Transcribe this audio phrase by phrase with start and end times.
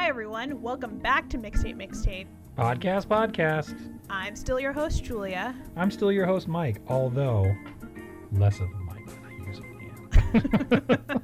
[0.00, 0.62] Hi, everyone.
[0.62, 2.26] Welcome back to Mixtape Mixtape.
[2.56, 3.78] Podcast, podcast.
[4.08, 5.54] I'm still your host, Julia.
[5.76, 7.54] I'm still your host, Mike, although
[8.32, 9.76] less of a Mike than I usually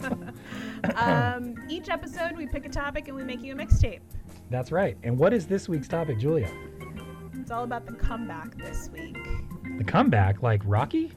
[0.05, 0.35] am.
[0.95, 4.01] Um, each episode, we pick a topic and we make you a mixtape.
[4.51, 4.99] That's right.
[5.03, 6.53] And what is this week's topic, Julia?
[7.33, 9.17] It's all about the comeback this week.
[9.79, 11.13] The comeback, like Rocky?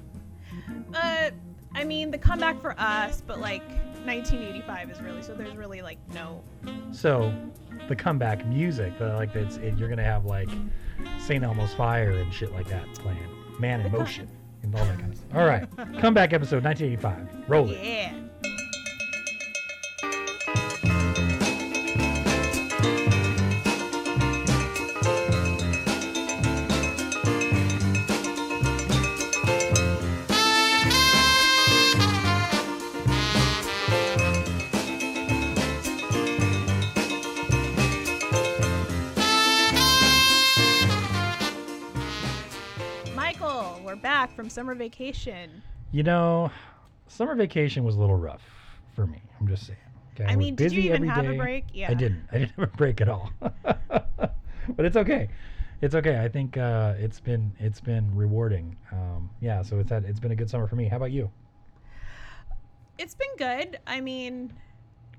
[0.93, 1.31] Uh,
[1.75, 3.63] I mean, the comeback for us, but like
[4.05, 5.33] 1985 is really so.
[5.33, 6.41] There's really like no.
[6.91, 7.33] So,
[7.87, 10.49] the comeback music, the, like that's it, you're gonna have like
[11.19, 11.43] St.
[11.43, 13.27] Elmo's Fire and shit like that playing,
[13.59, 14.27] Man in Motion,
[14.63, 15.35] and all that kind of stuff.
[15.35, 15.67] All right,
[15.99, 17.49] comeback episode 1985.
[17.49, 17.83] Roll it.
[17.83, 18.13] Yeah.
[44.59, 45.63] Summer vacation.
[45.93, 46.51] You know,
[47.07, 48.41] summer vacation was a little rough
[48.93, 49.21] for me.
[49.39, 49.79] I'm just saying.
[50.13, 51.63] Okay, I was mean, did you even have a break?
[51.73, 51.89] Yeah.
[51.89, 52.27] I didn't.
[52.29, 53.31] I didn't have a break at all.
[53.39, 54.35] but
[54.79, 55.29] it's okay.
[55.81, 56.21] It's okay.
[56.21, 58.75] I think uh, it's been it's been rewarding.
[58.91, 59.61] Um, yeah.
[59.61, 60.89] So it's had it's been a good summer for me.
[60.89, 61.31] How about you?
[62.97, 63.79] It's been good.
[63.87, 64.51] I mean,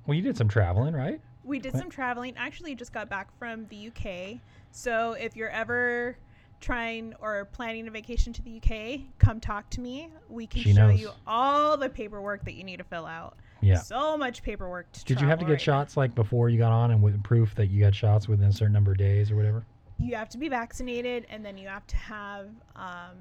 [0.06, 1.18] Well, you did some traveling, right?
[1.44, 1.80] We did What?
[1.80, 2.34] some traveling.
[2.36, 4.40] Actually, just got back from the UK.
[4.70, 6.18] So if you're ever
[6.60, 10.10] trying or planning a vacation to the UK, come talk to me.
[10.28, 11.00] We can She show knows.
[11.00, 13.36] you all the paperwork that you need to fill out.
[13.62, 13.78] Yeah.
[13.78, 15.64] So much paperwork to Did you have to get right now.
[15.64, 18.52] shots like before you got on and with proof that you got shots within a
[18.52, 19.64] certain number of days or whatever?
[19.98, 23.16] You have to be vaccinated, and then you have to have um,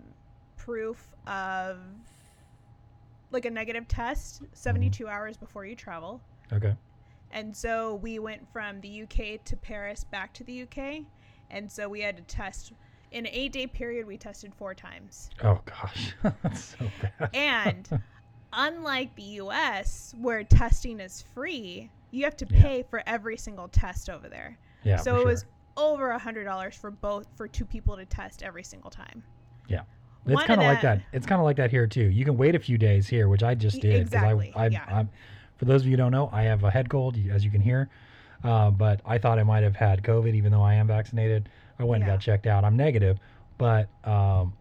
[0.56, 1.78] proof of
[3.32, 5.14] like a negative test 72 Mm-hmm.
[5.14, 6.22] hours before you travel.
[6.52, 6.74] Okay.
[7.32, 11.02] And so we went from the UK to Paris back to the UK.
[11.52, 12.74] And so we had to test
[13.12, 15.30] in an eight day period, we tested four times.
[15.44, 17.30] Oh gosh, that's so bad.
[17.34, 18.02] And
[18.54, 22.62] unlike the US, where testing is free, you have to Yeah.
[22.62, 24.58] pay for every single test over there.
[24.84, 24.98] yeah.
[24.98, 25.26] so it sure.
[25.28, 25.46] was
[25.78, 29.24] over a hundred dollars for both for two people to test every single time.
[29.68, 29.82] Yeah.
[30.26, 31.06] It's One kind of like that- that.
[31.14, 32.04] It's kind of like that here too.
[32.04, 33.96] You can wait a few days here, which I just did.
[34.02, 34.84] exactly, I, I, yeah.
[34.88, 35.10] I'm,
[35.58, 37.62] for those of you who don't know, I have a head cold, as you can
[37.62, 37.90] hear.
[38.44, 41.50] Uh, but I thought I might have had COVID, even though I am vaccinated.
[41.80, 42.10] I went Yeah.
[42.12, 42.64] and got checked out.
[42.64, 43.20] I'm negative,
[43.58, 44.54] but um,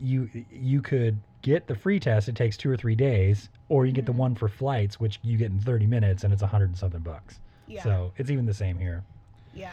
[0.00, 2.28] you you could get the free test.
[2.28, 4.16] It takes two or three days, or you get the Mhm.
[4.16, 7.00] one for flights, which you get in 30 minutes, and it's a hundred and something
[7.00, 7.38] bucks.
[7.66, 7.82] Yeah.
[7.82, 9.02] So it's even the same here.
[9.54, 9.72] yeah.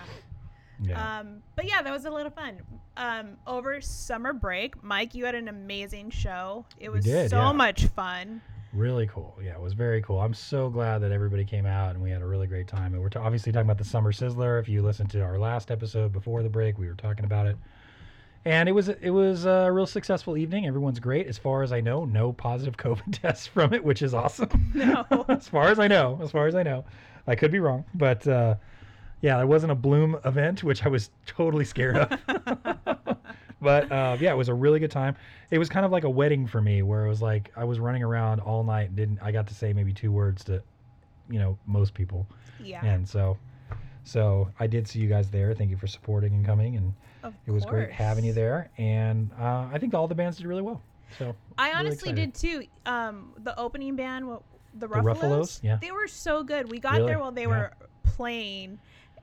[0.84, 1.20] Yeah.
[1.20, 2.58] Um, but yeah, that was a lot of fun.
[2.98, 6.66] Um, over summer break, Mike, you had an amazing show.
[6.80, 7.52] It was did, so yeah.
[7.52, 8.42] much fun.
[8.74, 9.38] Really cool.
[9.44, 10.22] Yeah, it was very cool.
[10.22, 12.94] I'm so glad that everybody came out and we had a really great time.
[12.94, 14.62] And we're t- obviously talking about the Summer Sizzler.
[14.62, 17.58] If you listened to our last episode before the break, we were talking about it.
[18.46, 20.66] And it was it was a real successful evening.
[20.66, 21.28] Everyone's great.
[21.28, 24.72] As far as I know, no positive COVID tests from it, which is awesome.
[24.74, 25.06] No.
[25.28, 26.86] as far as I know, as far as I know,
[27.28, 28.56] I could be wrong, but uh,
[29.20, 32.98] yeah, there wasn't a Bloom event, which I was totally scared of.
[33.62, 35.16] But uh, yeah, it was a really good time.
[35.52, 37.80] It was kind of like a wedding for me, where it was like I was
[37.80, 38.88] running around all night.
[38.90, 40.62] and Didn't I got to say maybe two words to,
[41.30, 42.28] you know, most people,
[42.60, 42.84] Yeah.
[42.86, 43.38] and so,
[44.04, 45.54] so I did see you guys there.
[45.54, 48.70] Thank you for supporting and coming, and Of it was great having you there.
[48.78, 50.82] And uh, I think all the bands did really well.
[51.20, 52.34] So I honestly excited.
[52.34, 52.64] did too.
[52.86, 54.42] Um, the opening band, what,
[54.74, 55.78] the The Ruffalos, Ruffalos, yeah.
[55.82, 56.72] they were so good.
[56.72, 57.08] We got Really?
[57.08, 57.48] there while they Yeah.
[57.48, 57.74] were
[58.04, 58.80] playing,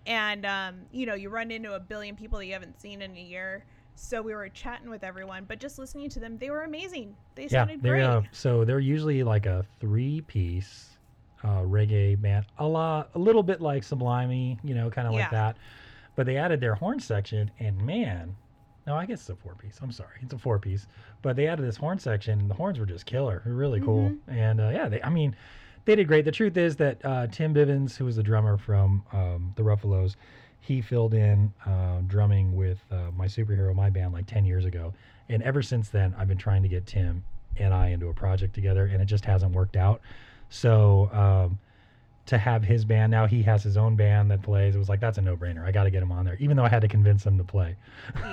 [0.06, 3.16] and um, you know, you run into a billion people that you haven't seen in
[3.16, 3.64] a year.
[4.00, 7.16] So we were chatting with everyone, but just listening to them, they were amazing.
[7.34, 8.02] They yeah, sounded great.
[8.04, 10.90] uh, so they're usually like a three-piece
[11.42, 15.20] uh, reggae band, a lot, a little bit like Sublimey, you know, kind of Yeah.
[15.22, 15.56] like that.
[16.14, 18.34] But they added their horn section, and man,
[18.86, 19.80] no, I guess it's a four-piece.
[19.82, 20.86] I'm sorry, it's a four-piece.
[21.22, 24.10] But they added this horn section, and the horns were just killer, They're really cool.
[24.10, 24.18] Mhm.
[24.28, 25.34] And uh, yeah, they, I mean,
[25.84, 26.24] they did great.
[26.24, 30.14] The truth is that uh, Tim Bivens, who was the drummer from um, the Ruffalos,
[30.60, 34.92] he filled in uh, drumming with uh, my superhero, my band, like 10 years ago.
[35.28, 37.24] And ever since then, I've been trying to get Tim
[37.56, 40.00] and I into a project together, and it just hasn't worked out.
[40.50, 41.58] So um,
[42.26, 44.74] to have his band now, he has his own band that plays.
[44.74, 45.64] It was like that's a no-brainer.
[45.64, 47.44] I got to get him on there, even though I had to convince him to
[47.44, 47.76] play.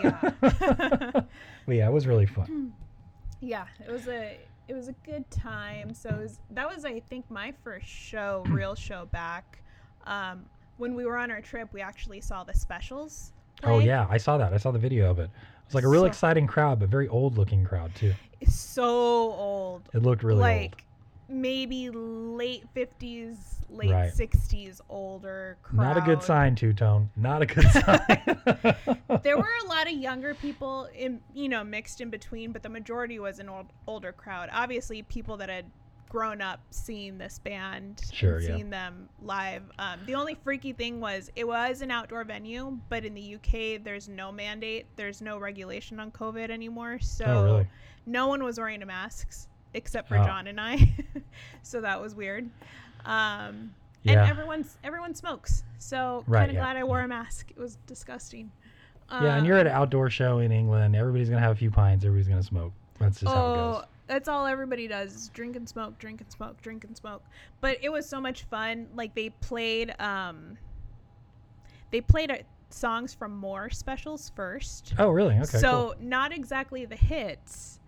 [0.04, 0.31] Yeah.
[0.42, 1.25] but
[1.68, 2.74] yeah, it was really fun.
[3.39, 4.38] yeah, it was a
[4.68, 5.94] it was a good time.
[5.94, 9.62] So it was, that was I think my first show, real show back.
[10.06, 10.45] Um,
[10.77, 13.31] when we were on our trip, we actually saw the specials.
[13.63, 14.54] Oh yeah, I saw that.
[14.54, 15.24] I saw the video of it.
[15.24, 15.30] It
[15.68, 18.13] was like a real So- exciting crowd, but very old-looking crowd too.
[18.48, 19.89] So old.
[19.94, 20.83] It looked really like
[21.27, 23.38] maybe late 50s,
[23.69, 24.12] late Right.
[24.13, 25.83] 60s older crowd.
[25.83, 27.10] Not a good sign, Two Tone.
[27.16, 29.22] Not a good sign.
[29.24, 32.69] There were a lot of younger people in, you know, mixed in between, but the
[32.69, 34.50] majority was an old, older crowd.
[34.51, 35.66] Obviously, people that had
[36.15, 38.56] grown up seeing this band Sure, and yeah.
[38.56, 39.63] seeing them live.
[39.77, 43.83] Um, the only freaky thing was it was an outdoor venue, but in the UK,
[43.83, 47.00] there's no mandate, there's no regulation on COVID anymore.
[47.01, 47.67] So oh, really?
[48.06, 50.23] no one was wearing masks except for Oh.
[50.23, 50.95] John and I.
[51.63, 52.50] so that was weird.
[53.03, 53.73] Um,
[54.03, 54.21] Yeah.
[54.21, 57.51] And everyone's everyone smokes, so Right, kind of yeah, glad I wore a mask.
[57.51, 58.50] It was disgusting.
[59.12, 60.95] yeah, and you're at an Um, outdoor show in England.
[60.95, 62.06] Everybody's gonna have a few pints.
[62.06, 62.71] Everybody's gonna smoke.
[63.00, 63.83] That's just how it oh, goes.
[64.07, 67.24] That's all everybody does: is drink and smoke, drink and smoke, drink and smoke.
[67.62, 68.88] But it was so much fun.
[68.96, 70.57] Like they played, um,
[71.92, 72.38] they played uh,
[72.69, 74.94] songs from more specials first.
[74.98, 75.36] Oh, really?
[75.36, 75.60] Okay.
[75.60, 75.96] so cool.
[76.00, 77.80] not exactly the hits,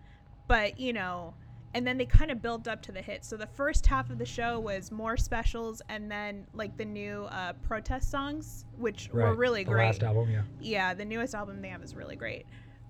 [0.46, 1.34] but you know,
[1.74, 3.28] and then they kind of built up to the hits.
[3.28, 7.24] So the first half of the show was more specials, and then like the new
[7.30, 9.86] uh, protest songs, which were really the great.
[9.86, 10.42] last album, yeah.
[10.60, 12.46] Yeah, the newest album they have is really great.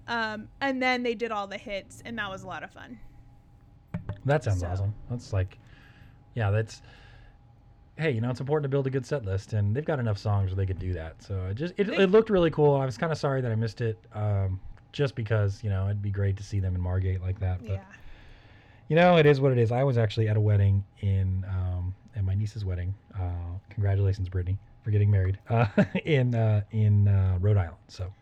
[0.06, 2.98] Um, and then they did all the hits, and that was a lot of fun.
[4.24, 4.94] That sounds So- awesome.
[5.10, 5.58] That's like,
[6.34, 6.82] yeah, that's.
[7.96, 10.18] Hey, you know it's important to build a good set list, and they've got enough
[10.18, 11.20] songs where they could do that.
[11.20, 12.76] So it just it, it looked really cool.
[12.76, 14.60] I was kind of sorry that I missed it, um,
[14.92, 17.58] just because you know it'd be great to see them in Margate like that.
[17.60, 17.80] But Yeah.
[18.88, 19.72] you know it is what it is.
[19.72, 22.94] I was actually at a wedding in um, at my niece's wedding.
[23.18, 23.30] Uh,
[23.70, 25.66] congratulations, Brittany, for getting married uh,
[26.04, 27.78] in uh, in uh, Rhode Island.
[27.88, 28.12] So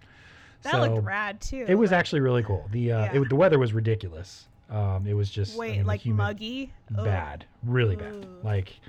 [0.63, 1.67] That so looked rad too.
[1.69, 2.67] it was like, actually really cool.
[2.73, 3.21] The uh, Yeah.
[3.21, 4.47] it, the weather was ridiculous.
[4.69, 6.73] Um, it was just I mean, like muggy.
[6.97, 7.05] Ugh.
[7.05, 8.13] bad, really bad.
[8.15, 8.39] Ooh.
[8.43, 8.81] Like,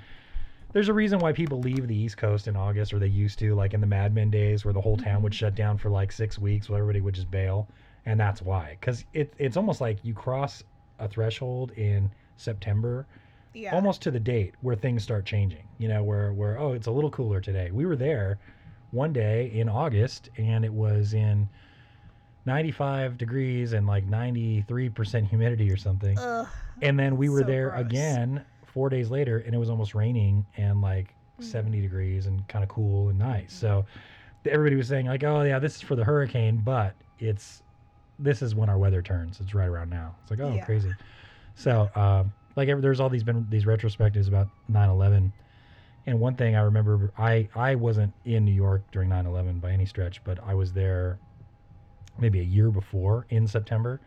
[0.72, 3.54] there's a reason why people leave the East Coast in August, or they used to,
[3.54, 5.36] like in the Mad Men days, where the whole town would Mhm.
[5.36, 7.68] shut down for like six weeks, where everybody would just bail,
[8.06, 8.76] and that's why.
[8.80, 10.62] Because it, it's almost like you cross
[10.98, 13.06] a threshold in September,
[13.54, 13.72] Yeah.
[13.74, 15.64] almost to the date where things start changing.
[15.78, 17.70] You know, where where oh, it's a little cooler today.
[17.70, 18.38] We were there
[18.90, 21.48] one day in August, and it was in
[22.48, 26.46] 95 degrees and like 93% humidity or something Ugh.
[26.82, 27.80] and then we were So there gross.
[27.82, 31.44] again four days later and it was almost raining and like Mm.
[31.44, 33.84] 70 degrees and kind of cool and nice so
[34.44, 37.62] everybody was saying like oh yeah this is for the hurricane but it's
[38.18, 40.64] this is when our weather turns it's right around now it's like oh Yeah.
[40.64, 40.92] crazy
[41.54, 45.30] so um, like there's all these been these retrospectives about 9-11
[46.06, 49.86] and one thing i remember i i wasn't in new york during 9-11 by any
[49.86, 51.20] stretch but i was there
[52.20, 54.00] maybe a year before in september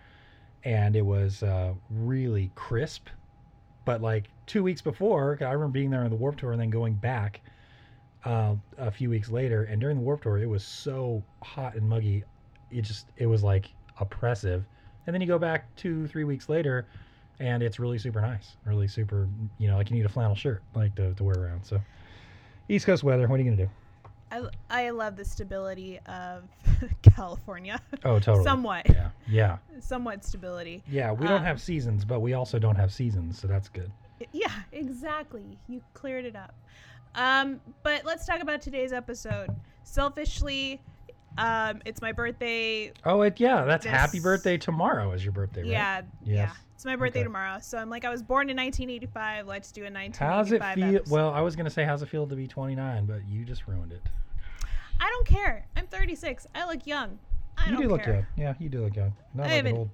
[0.63, 3.07] and it was uh, really crisp.
[3.85, 6.69] But like two weeks before, I remember being there on the Warped Tour and then
[6.69, 7.41] going back
[8.25, 9.63] uh, a few weeks later.
[9.63, 12.23] And during the Warped Tour, it was so hot and muggy,
[12.69, 14.65] it just it was like oppressive.
[15.07, 16.85] And then you go back two, three weeks later,
[17.39, 19.27] and it's really super nice, really super.
[19.57, 21.65] You know, like you need a flannel shirt like to, to wear around.
[21.65, 21.81] So
[22.69, 23.27] East Coast weather.
[23.27, 23.69] What are you gonna do?
[24.31, 26.43] I, I love the stability of
[27.15, 27.79] California.
[28.05, 28.43] Oh, totally.
[28.43, 28.89] Somewhat.
[28.89, 30.83] Yeah, yeah, Somewhat stability.
[30.89, 31.11] yeah.
[31.11, 33.91] We don't Um, have seasons, but we also don't have seasons, so that's good.
[34.31, 35.57] Yeah, exactly.
[35.67, 36.53] You cleared it up.
[37.15, 39.49] Um, but let's talk about today's episode.
[39.83, 40.79] Selfishly,
[41.37, 42.93] um, it's my birthday.
[43.03, 43.65] Oh, it yeah.
[43.65, 45.69] That's happy birthday tomorrow is your birthday, right?
[45.71, 46.35] Yeah, Yes.
[46.49, 46.51] yeah.
[46.81, 47.25] It's my birthday Okay.
[47.25, 47.59] tomorrow.
[47.61, 49.45] So I'm like, I was born in 1985.
[49.45, 50.95] Let's do a 1985 How's it feel?
[50.97, 51.13] episode.
[51.13, 53.91] Well, I was gonna say how's it feel to be 29, but you just ruined
[53.91, 54.01] it.
[54.99, 55.67] I don't care.
[55.77, 56.47] I'm 36.
[56.55, 57.19] I look young.
[57.55, 58.25] I you do look young.
[58.35, 59.13] Yeah, you do look young.
[59.35, 59.89] Not I like haven't- old.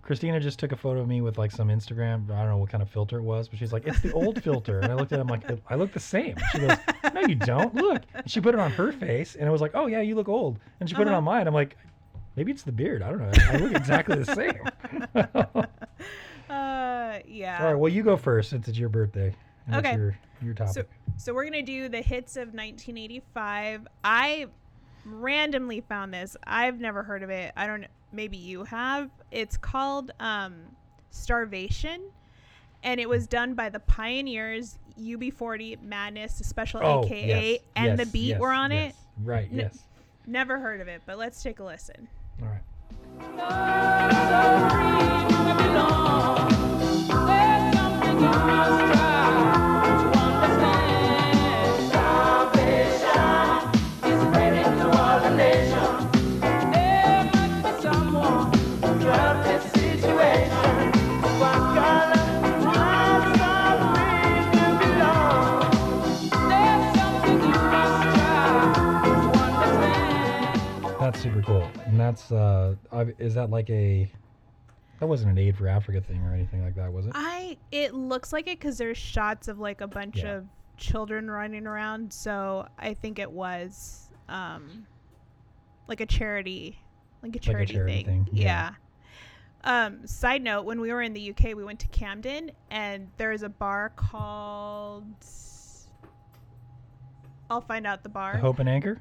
[0.00, 2.30] Christina just took a photo of me with like some Instagram.
[2.30, 4.42] I don't know what kind of filter it was, but she's like, "It's the old
[4.42, 5.20] filter," and I looked at it.
[5.20, 6.78] I'm like, "I look the same." She goes,
[7.12, 7.74] "No, you don't.
[7.74, 10.14] Look." And she put it on her face, and it was like, "Oh yeah, you
[10.14, 11.18] look old." And she put it Uh-huh.
[11.18, 11.46] on mine.
[11.46, 11.76] I'm like,
[12.36, 13.02] "Maybe it's the beard.
[13.02, 13.32] I don't know.
[13.50, 15.66] I look exactly the same."
[16.48, 17.58] Uh, yeah.
[17.60, 17.74] All right.
[17.74, 19.34] Well, you go first since it's your birthday.
[19.66, 19.96] and Okay.
[19.96, 20.74] Your, your topic.
[20.74, 20.84] So,
[21.16, 23.88] so we're gonna do the hits of 1985.
[24.04, 24.46] I
[25.04, 26.36] randomly found this.
[26.46, 27.52] I've never heard of it.
[27.56, 27.80] I don't.
[27.82, 27.88] know.
[28.12, 29.10] Maybe you have.
[29.32, 30.54] It's called um,
[31.10, 32.02] Starvation,
[32.84, 37.98] and it was done by the Pioneers, UB40, Madness, Special oh, AKA, yes, and yes,
[37.98, 38.94] the beat yes, were on yes.
[39.22, 39.48] Right.
[39.50, 39.78] N- Yes.
[40.28, 42.08] Never heard of it, but let's take a listen.
[42.42, 42.60] All right.
[71.26, 71.68] Super cool.
[71.86, 72.74] And that's uh,
[73.18, 74.10] is that like a
[75.00, 77.12] That wasn't an aid for Africa thing or anything like that, was it?
[77.14, 80.36] I it looks like it because there's shots of like a bunch Yeah.
[80.36, 82.12] of children running around.
[82.12, 84.86] So I think it was um
[85.88, 86.78] like a charity,
[87.22, 88.24] like a a charity, charity thing.
[88.24, 88.44] thing, yeah.
[88.44, 88.74] yeah.
[89.64, 93.42] Um, side note: When we were in the UK, we went to Camden, and there's
[93.42, 95.04] a bar called.
[97.50, 98.34] I'll find out the bar.
[98.34, 99.00] The Hope and Anchor.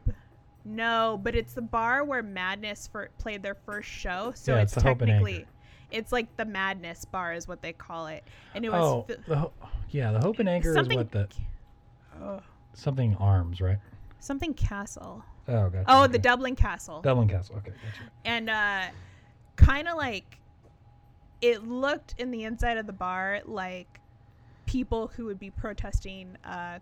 [0.65, 4.33] No, but it's the bar where Madness for, played their first show.
[4.35, 5.25] So Yeah, it's, it's the Hope and Anchor.
[5.25, 5.47] technically,
[5.91, 8.23] it's like the Madness bar is what they call it,
[8.55, 9.53] and it was Oh, fi- the, Ho-
[9.91, 11.27] yeah, the Hope and Anchor is what the
[12.21, 12.41] oh,
[12.73, 13.77] something arms, right?
[14.19, 15.23] something castle.
[15.47, 15.85] Oh, gotcha.
[15.87, 16.17] Oh, the.
[16.17, 17.01] Dublin Castle.
[17.01, 17.57] Dublin Castle.
[17.57, 18.09] Okay, gotcha.
[18.25, 18.81] and uh
[19.55, 20.39] kind of like
[21.41, 23.99] it looked in the inside of the bar like
[24.65, 26.79] people who would be protesting uh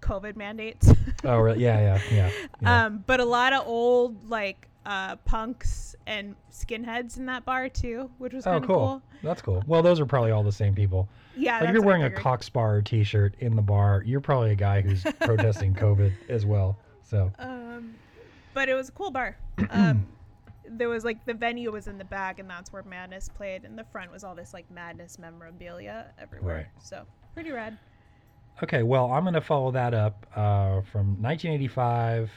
[0.00, 0.92] covid mandates
[1.24, 1.62] Oh, really?
[1.62, 2.30] Yeah, yeah, yeah.
[2.62, 2.84] yeah.
[2.86, 8.10] um but a lot of old like uh punks and skinheads in that bar too
[8.18, 8.76] which was oh, kind of cool.
[8.76, 9.02] cool.
[9.22, 9.62] That's cool.
[9.66, 11.06] Well, those are probably all the same people.
[11.36, 12.22] yeah like if you're wearing a figured.
[12.22, 16.78] Cock Sparrer T-shirt in the bar, you're probably a guy who's protesting COVID as well.
[17.02, 17.94] So, um
[18.54, 19.36] but it was a cool bar
[19.70, 20.06] um
[20.72, 23.76] there was like the venue was in the back and that's where madness played and
[23.78, 26.66] the front was all this like madness memorabilia everywhere Right.
[26.82, 27.04] so
[27.34, 27.76] pretty rad
[28.62, 32.30] okay, well, I'm going to follow that up uh, from 1985.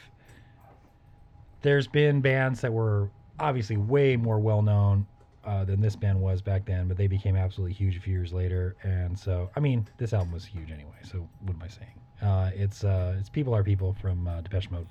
[1.62, 5.06] There's been bands that were obviously way more well known
[5.44, 8.32] uh, than this band was back then, but they became absolutely huge a few years
[8.32, 8.76] later.
[8.82, 10.96] And so, I mean, this album was huge anyway.
[11.02, 11.94] So, what am I saying?
[12.22, 14.86] Uh, it's uh, it's People Are People from uh, Depeche Mode.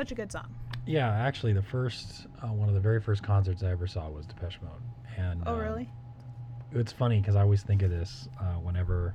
[0.00, 0.46] Such a good song.
[0.86, 4.24] Yeah, actually, the first uh, one of the very first concerts I ever saw was
[4.24, 4.82] Depeche Mode.
[5.18, 5.90] And Oh, um, really?
[6.72, 9.14] it's funny because I always think of this uh, whenever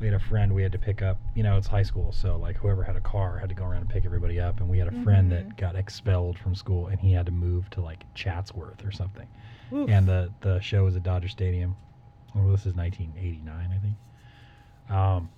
[0.00, 1.18] we had a friend we had to pick up.
[1.34, 3.82] You know, it's high school, so like whoever had a car had to go around
[3.82, 4.60] and pick everybody up.
[4.60, 5.48] And we had a friend Mm-hmm.
[5.48, 9.26] that got expelled from school, and he had to move to like Chatsworth or something.
[9.72, 9.88] Oof.
[9.88, 11.76] And the the show was at Dodger Stadium.
[12.34, 13.94] Well, this is 1989, I think.
[14.90, 15.30] Um,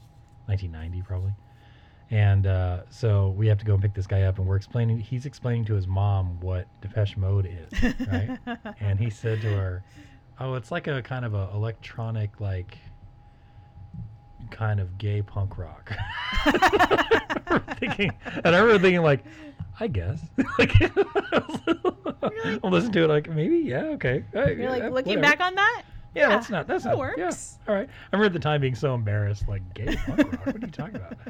[0.46, 1.32] 1990 probably.
[2.10, 4.98] And uh, so we have to go and pick this guy up, and we're explaining.
[4.98, 8.38] He's explaining to his mom what Depeche Mode is, right?
[8.80, 9.84] and he said to her,
[10.40, 12.78] "Oh, it's like a kind of a electronic, like
[14.50, 15.92] kind of gay punk rock."
[17.78, 18.12] thinking,
[18.44, 19.24] and I remember thinking, like,
[19.80, 20.20] I guess.
[20.58, 20.72] like,
[22.62, 24.24] I'm listening to it, like maybe, yeah, okay.
[24.34, 25.82] You're like looking back on that?
[26.14, 27.58] Yeah, that's not that's that not Yeah, works.
[27.68, 27.88] all right.
[27.88, 30.46] I remember at the time being so embarrassed, like gay punk rock.
[30.46, 31.14] What are you talking about?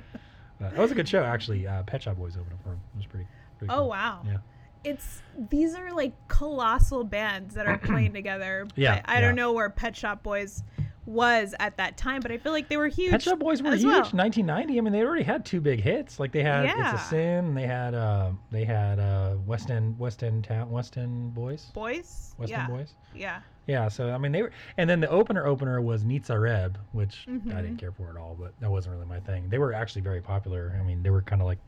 [0.60, 1.68] But that was a good show, actually.
[1.68, 2.80] Uh, Pet Shop Boys opened up for him.
[2.94, 3.26] It was pretty.
[3.58, 3.88] pretty Oh cool.
[3.90, 4.22] wow.
[4.26, 4.38] Yeah.
[4.82, 8.66] It's these are like colossal bands that are playing together.
[8.74, 10.64] Yeah, I, I don't know where Pet Shop Boys
[11.08, 13.10] was at that time, but I feel like they were huge.
[13.10, 13.84] Pet Shop Boys were huge.
[13.84, 14.00] well.
[14.12, 14.78] 1990.
[14.78, 16.20] I mean, they already had two big hits.
[16.20, 16.92] Like they had Yeah.
[16.94, 20.96] "It's a Sin." They had uh, they had uh, West End West End Town West
[20.98, 21.66] End Boys.
[21.74, 22.34] Boys.
[22.38, 22.60] West yeah.
[22.64, 22.94] End Boys.
[23.14, 23.40] Yeah.
[23.66, 23.88] Yeah.
[23.88, 24.52] So I mean, they were.
[24.76, 27.44] And then the opener opener was Nitzer Ebb, which I Mhm.
[27.56, 28.36] didn't care for at all.
[28.38, 29.48] But that wasn't really my thing.
[29.48, 30.76] They were actually very popular.
[30.78, 31.58] I mean, they were kind of like,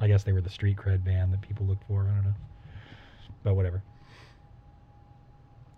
[0.00, 2.02] I guess they were the street cred band that people looked for.
[2.02, 2.34] I don't know.
[3.42, 3.82] But whatever.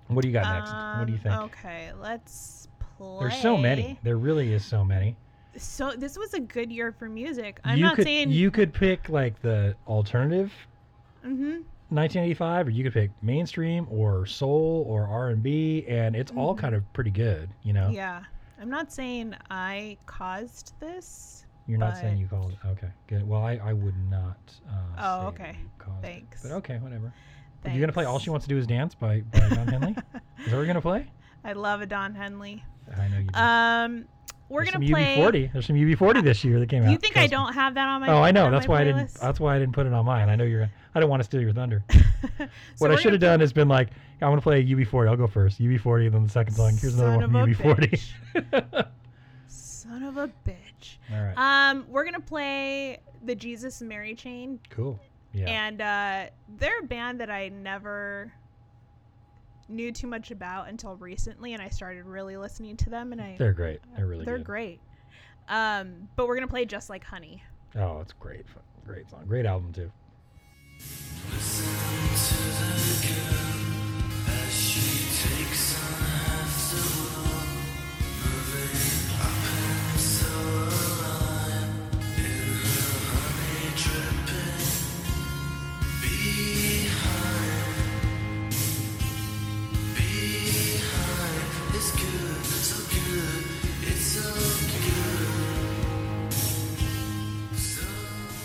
[0.08, 0.70] What do you got next?
[0.98, 1.58] What do you Um, think?
[1.58, 3.28] Okay, let's play.
[3.28, 3.98] There's so many.
[4.02, 5.16] There really is so many.
[5.56, 7.60] So this was a good year for music.
[7.64, 8.30] I'm you not could saying.
[8.30, 10.52] you could pick like the alternative
[11.22, 11.60] hmm
[11.90, 16.82] 1985 or you could pick mainstream or soul or R&B and it's all kind of
[16.92, 17.88] pretty good, you know.
[17.90, 18.24] Yeah.
[18.60, 21.44] I'm not saying I caused this.
[21.66, 22.58] You're not saying you called it.
[22.66, 22.88] Okay.
[23.06, 23.26] Good.
[23.28, 25.56] Well, I, I would not uh Oh, okay.
[25.78, 26.06] caused it.
[26.06, 26.42] Thanks.
[26.42, 27.12] But okay, whatever.
[27.64, 29.68] Are you going to play All She Wants to Do Is Dance by by Don
[29.68, 29.90] Henley?
[29.94, 30.14] Is that
[30.46, 31.06] what you're going to play?
[31.44, 32.64] I love a Don Henley.
[32.96, 33.38] I know you do.
[33.38, 34.04] Um,
[34.48, 35.16] we're There's gonna some play.
[35.16, 35.52] UB40.
[35.52, 36.90] There's some UB40 this year that came out.
[36.90, 38.08] You think I don't have that on my?
[38.08, 38.50] Oh, I know.
[38.50, 39.12] That's why I didn't.
[39.14, 40.28] That's why I didn't put it on mine.
[40.28, 40.70] I know you're.
[40.94, 41.82] I don't want to steal your thunder.
[42.38, 42.48] So
[42.78, 45.08] what I should have done is been like, I'm gonna play UB40.
[45.08, 45.60] I'll go first.
[45.60, 46.76] UB40, then the second song.
[46.76, 47.46] Here's another one from a
[47.84, 48.86] UB40.
[49.46, 50.96] Son of a bitch.
[51.12, 51.70] All right.
[51.70, 54.98] Um, we're gonna play the Jesus and Mary Chain, cool.
[55.32, 55.46] Yeah.
[55.46, 58.32] and uh, they're a band that I never
[59.68, 63.36] knew too much about until recently, and I started really listening to them, and I
[63.38, 63.80] They're great.
[63.96, 64.46] They're really they're good.
[64.46, 64.80] great.
[65.48, 67.42] Um, but we're gonna play just like Honey.
[67.76, 68.46] Oh, it's great.
[68.86, 69.24] Great song.
[69.26, 69.90] Great album too.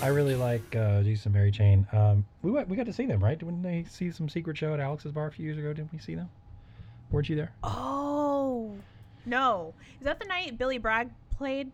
[0.01, 1.85] I really like uh, Jesus and Mary Chain.
[1.91, 3.37] Um, we went, we got to see them, right?
[3.37, 5.73] Didn't they see some secret show at Alex's bar a few years ago?
[5.73, 6.29] Didn't we see them?
[7.11, 7.51] Weren't you there?
[7.63, 8.71] Oh
[9.25, 11.71] no, is that the night Billy Bragg played?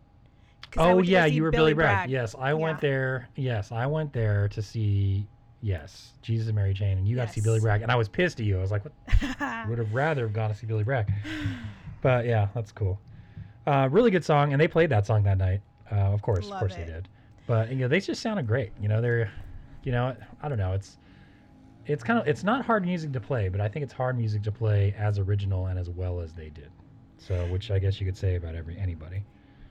[0.77, 2.09] Oh went to go yeah, you were Billy Bragg.
[2.09, 3.29] Yes, I went there.
[3.35, 5.27] Yes, I went there to see
[5.61, 8.09] yes Jesus and Mary Chain, and you got to see Billy Bragg, and I was
[8.09, 8.57] pissed at you.
[8.57, 9.69] I was like, what?
[9.69, 11.11] would have rather have gone to see Billy Bragg.
[12.01, 12.99] But yeah, that's cool.
[13.67, 15.61] Uh, really good song, and they played that song that night.
[15.91, 16.85] Uh, of course, Love of course it.
[16.85, 17.07] they did.
[17.47, 18.71] But you know, they just sounded great.
[18.81, 19.31] You know, they're,
[19.83, 20.73] you know, I don't know.
[20.73, 20.97] It's,
[21.85, 24.41] it's kind of it's not hard music to play, but I think it's hard music
[24.43, 26.71] to play as original and as well as they did.
[27.17, 29.23] So, which I guess you could say about every anybody.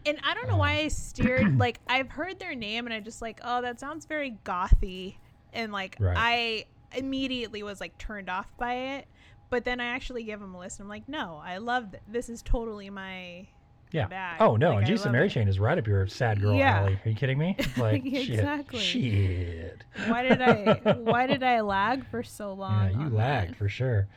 [0.06, 3.00] And I don't know um, why I steered like I've heard their name and I
[3.00, 5.16] just like, oh, that sounds very gothy,
[5.52, 6.16] and like Right.
[6.16, 6.64] I
[6.96, 9.06] immediately was like turned off by it.
[9.50, 10.84] But then I actually gave them a listen.
[10.84, 12.28] I'm like, no, I love th- this.
[12.28, 13.46] Is totally my
[13.94, 14.06] Yeah.
[14.08, 14.36] bag.
[14.40, 15.30] Oh no, Like, and Jesus Mary it.
[15.30, 16.80] Chain is right up your sad girl Yeah.
[16.80, 16.98] alley.
[17.04, 17.56] Are you kidding me?
[17.76, 18.80] Like Exactly.
[18.80, 19.84] shit.
[19.96, 20.08] Shit.
[20.08, 20.92] Why did I?
[20.98, 22.90] why did I lag for so long?
[22.90, 23.56] Yeah, you lagged that?
[23.56, 24.08] for sure.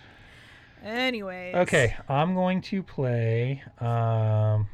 [0.84, 1.55] Anyways.
[1.55, 3.63] Okay, I'm going to play.
[3.79, 4.67] Um,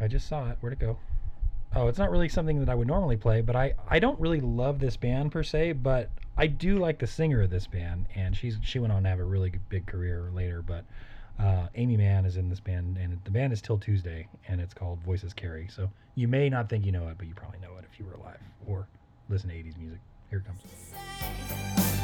[0.00, 0.56] I just saw it.
[0.60, 0.98] Where'd it go?
[1.74, 4.40] Oh, it's not really something that I would normally play, but I I don't really
[4.40, 8.34] love this band per se, but I do like the singer of this band, and
[8.36, 10.62] she's she went on to have a really big career later.
[10.62, 10.84] But
[11.38, 14.74] uh, Aimee Mann is in this band, and the band is 'Til Tuesday, and it's
[14.74, 15.68] called Voices Carry.
[15.68, 18.04] So you may not think you know it, but you probably know it if you
[18.04, 18.88] were alive or
[19.28, 20.00] listen to 80s music.
[20.30, 21.97] Here it comes.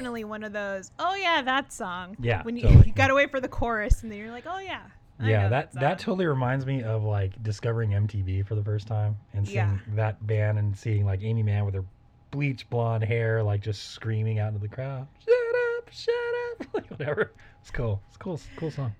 [0.00, 0.90] Definitely one of those.
[0.98, 2.16] Oh yeah, that song.
[2.20, 2.86] Yeah, When you, totally.
[2.86, 4.80] you gotta wait for the chorus, and then you're like, oh yeah.
[5.18, 8.86] I yeah, know that that, totally reminds me of like discovering MTV for the first
[8.86, 9.76] time and seeing Yeah.
[9.96, 11.84] that band and seeing like Aimee Mann with her
[12.30, 15.34] bleach blonde hair, like just screaming out into the crowd, "Shut
[15.76, 16.14] up, shut
[16.60, 17.32] up!" like whatever.
[17.60, 18.00] It's cool.
[18.08, 18.40] It's cool.
[18.56, 18.94] Cool song.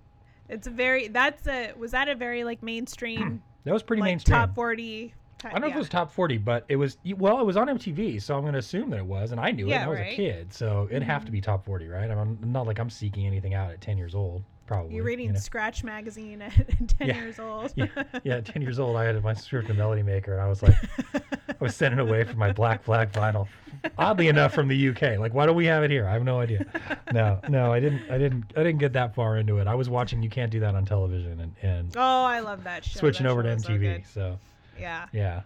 [0.51, 1.09] It's a very.
[1.09, 1.73] That's a.
[1.79, 4.37] Was that a very like mainstream, That was pretty like mainstream.
[4.37, 5.15] top forty?
[5.45, 7.69] I don't know if it was top forty, but it was well, it was on
[7.69, 9.71] MTV, so I'm going to assume that it was, and I knew it.
[9.71, 10.13] Yeah, and I was right.
[10.13, 10.23] Mm-hmm.
[10.23, 12.11] a kid, so it'd have to be top forty, right?
[12.11, 14.95] I'm not like I'm seeking anything out at ten years old, probably.
[14.97, 15.39] You're reading you know?
[15.39, 16.53] Scratch magazine at
[16.99, 17.17] ten Yeah.
[17.17, 17.73] years old.
[17.77, 17.87] yeah,
[18.25, 20.63] yeah, at 10 years old, I had my script and melody maker, and I was
[20.63, 20.75] like,
[21.15, 23.49] I was sending away for my Black Flag vinyl.
[23.97, 25.19] Oddly enough, from the UK.
[25.19, 26.07] Like, why don't we have it here?
[26.07, 26.67] I have no idea.
[27.13, 29.67] No, no, I didn't, I didn't, I didn't get that far into it.
[29.67, 32.85] I was watching You Can't Do That on television and, and oh, I love that
[32.85, 32.99] show.
[33.01, 34.07] switching That over to show was so MTV.
[34.13, 34.39] So,
[34.81, 35.07] yeah.
[35.13, 35.43] yeah,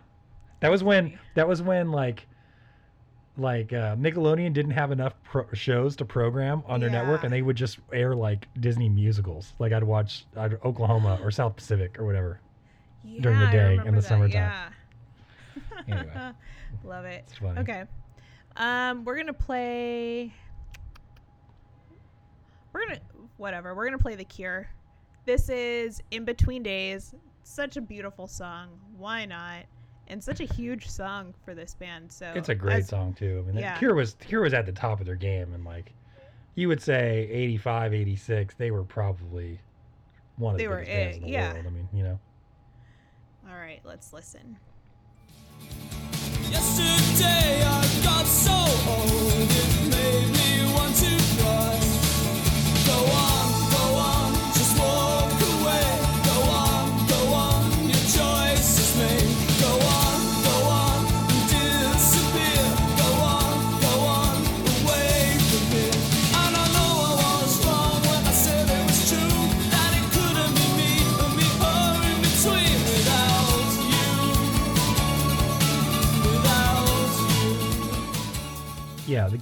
[0.60, 2.26] that was when, that was when like,
[3.36, 7.42] like uh, Nickelodeon didn't have enough pro- shows to program on their network, and they
[7.42, 9.54] would just air like Disney musicals.
[9.58, 12.40] Like I'd watch I'd, Oklahoma or South Pacific or whatever.
[13.20, 14.32] during the day in the that, summertime.
[14.32, 14.68] Yeah.
[15.86, 16.32] Anyway.
[16.84, 17.24] Love it.
[17.58, 17.84] Okay.
[18.56, 20.32] Um, we're gonna play.
[22.72, 23.00] We're gonna
[23.36, 23.74] whatever.
[23.74, 24.68] We're gonna play The Cure.
[25.26, 27.14] This is In Between Days.
[27.44, 28.68] Such a beautiful song.
[28.96, 29.64] Why not?
[30.09, 32.11] And such a huge song for this band.
[32.11, 33.42] So It's a great as- song too.
[33.44, 33.74] I mean, yeah.
[33.74, 35.92] the Cure was Cure was at the top of their game, and like
[36.57, 39.59] you would say, 85, 86, they were probably
[40.37, 41.52] one of They the were biggest bands in the yeah.
[41.52, 41.66] world.
[41.66, 42.18] I mean, you know,
[43.48, 44.57] All right, let's listen.
[46.50, 49.23] Yesterday I got so old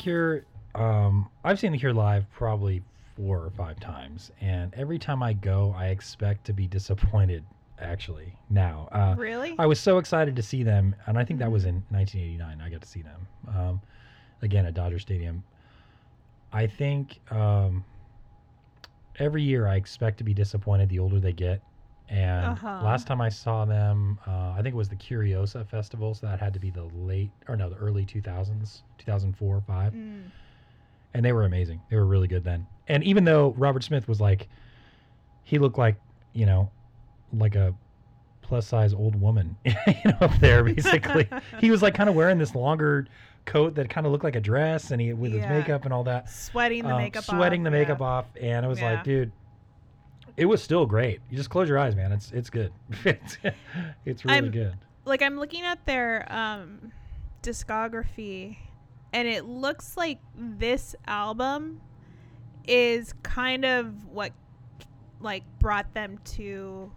[0.02, 0.44] Cure.
[0.74, 2.82] Um, I've seen the Cure live probably
[3.16, 7.44] four or five times, and every time I go, I expect to be disappointed.
[7.80, 9.56] Actually, now, uh, Really?
[9.58, 12.60] I was so excited to see them, and I think that was in 1989.
[12.60, 13.80] I got to see them um,
[14.40, 15.42] again at Dodger Stadium.
[16.52, 17.84] I think um,
[19.18, 21.60] every year I expect to be disappointed the older they get.
[22.12, 22.80] And Uh-huh.
[22.84, 26.38] last time I saw them, uh, I think it was the Curiosa Festival, so that
[26.38, 30.24] had to be the late or no, the early 2000s, 2004 5 Mm.
[31.14, 31.80] and they were amazing.
[31.90, 32.66] They were really good then.
[32.86, 34.48] And even though Robert Smith was like,
[35.42, 35.96] he looked like,
[36.34, 36.70] you know,
[37.32, 37.74] like a
[38.42, 41.26] plus size old woman, you know, up there basically.
[41.60, 43.06] he was like kind of wearing this longer
[43.46, 46.04] coat that kind of looked like a dress, and he with his makeup and all
[46.04, 47.64] that, Sweating the um, makeup sweating off.
[47.64, 48.06] the makeup yeah.
[48.06, 48.92] off, and I was Yeah.
[48.92, 49.32] like, dude.
[50.36, 51.20] It was still great.
[51.30, 52.12] You just close your eyes, man.
[52.12, 52.72] It's it's good.
[53.04, 53.36] it's,
[54.04, 54.76] it's really I'm- good.
[55.04, 56.92] Like I'm looking at their um
[57.42, 58.56] discography
[59.12, 61.80] and it looks like this album
[62.66, 64.32] is kind of what
[65.20, 66.90] like brought them to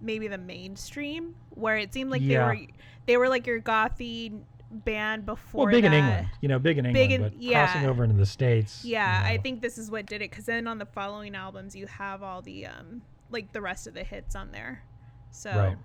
[0.00, 2.46] maybe the mainstream where it seemed like Yeah.
[2.48, 2.66] they were
[3.06, 4.38] they were like your gothy
[4.70, 5.98] band before Well, big in that.
[5.98, 7.64] England, you know, big in England, Big in- but yeah.
[7.66, 8.84] crossing over into the states.
[8.84, 11.74] Yeah, you I think this is what did it because then on the following albums
[11.74, 14.82] you have all the um like the rest of the hits on there.
[15.30, 15.76] So Right.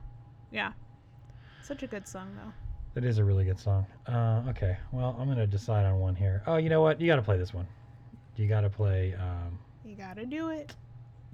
[0.52, 0.74] yeah,
[1.62, 2.52] such a good song though.
[3.00, 3.86] It is a really good song.
[4.08, 6.44] Uh, okay, well, I'm gonna decide on one here.
[6.46, 7.02] Oh, you know what?
[7.02, 7.68] You got to play this one.
[8.36, 9.16] You got to play.
[9.16, 10.76] Um, You gotta do it.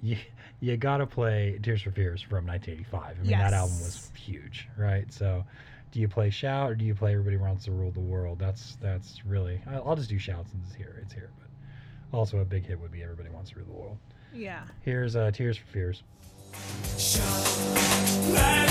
[0.02, 0.16] you
[0.60, 3.16] you got to play Tears for Fears from 1985.
[3.18, 5.12] I mean, that album was huge, right?
[5.12, 5.44] So,
[5.92, 8.38] do you play Shout or do you play Everybody Wants to Rule the World?
[8.38, 9.60] That's that's really.
[9.68, 11.00] I'll, I'll just do Shout since it's here.
[11.02, 13.98] It's here, but also a big hit would be Everybody Wants to Rule the World.
[14.32, 14.62] Yeah.
[14.82, 16.02] Here's uh, Tears for Fears.
[18.32, 18.70] Let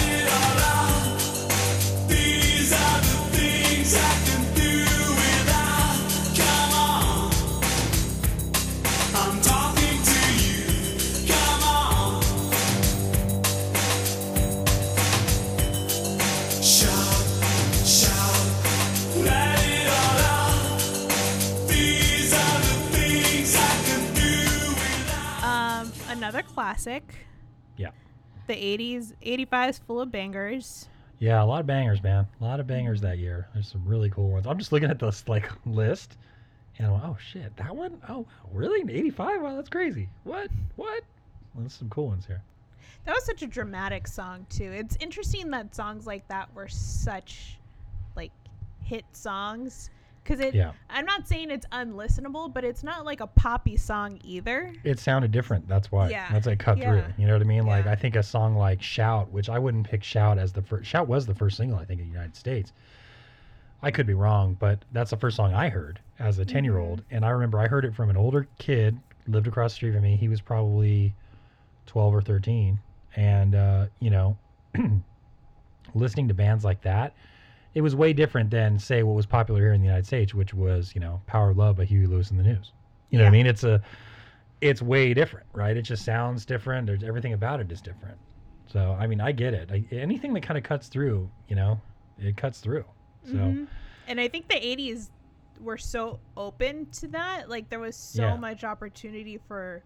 [26.54, 27.04] classic.
[27.78, 27.92] Yeah.
[28.48, 30.90] The 80s, 85 is full of bangers.
[31.20, 32.28] Yeah, a lot of bangers, man.
[32.40, 33.48] A lot of bangers that year.
[33.54, 34.48] There's some really cool ones.
[34.48, 36.18] I'm just looking at this like list,
[36.78, 38.02] and I'm like, oh shit, that one?
[38.08, 38.82] Oh, really?
[38.82, 39.42] 85?
[39.42, 40.10] Wow, that's crazy.
[40.24, 40.50] What?
[40.78, 41.04] What?
[41.54, 42.42] Well, there's some cool ones here.
[43.06, 44.72] That was such a dramatic song too.
[44.72, 47.58] It's interesting that songs like that were such
[48.16, 48.32] like
[48.84, 49.90] hit songs
[50.30, 50.54] because it.
[50.54, 50.74] Yeah.
[50.90, 54.74] I'm not saying it's unlistenable, but it's not like a poppy song either.
[54.84, 55.68] It sounded different.
[55.68, 56.10] That's why.
[56.10, 56.92] Yeah, That's like cut yeah.
[56.92, 57.14] through.
[57.18, 57.66] You know what I mean?
[57.66, 57.92] Like Yeah.
[57.92, 60.88] I think a song like Shout, which I wouldn't pick Shout as the first.
[60.88, 62.72] Shout was the first single I think in the United States.
[63.82, 66.78] I could be wrong, but that's the first song I heard as a 10 year
[66.78, 67.02] old.
[67.02, 67.16] Mm-hmm.
[67.16, 70.04] And I remember I heard it from an older kid, lived across the street from
[70.04, 70.16] me.
[70.16, 71.16] He was probably
[71.88, 72.80] 12 or 13.
[73.16, 74.38] And, uh, you know,
[75.96, 77.14] listening to bands like that,
[77.80, 80.54] it was way different than, say, what was popular here in the United States, which
[80.54, 82.74] was, you know, Power of Love by Huey Lewis and the News.
[83.10, 83.48] You know what I mean?
[83.48, 83.82] It's a,
[84.60, 85.78] it's way different, right?
[85.78, 86.88] It just sounds different.
[86.88, 88.18] There's everything about it is different.
[88.68, 89.70] So, I mean, I get it.
[89.72, 91.80] I, anything that kind of cuts through, you know,
[92.18, 92.84] it cuts through.
[93.24, 93.68] So, Mhm.
[94.08, 95.10] And I think the 80s
[95.62, 97.50] were so open to that.
[97.50, 98.36] Like there was so Yeah.
[98.36, 99.86] much opportunity for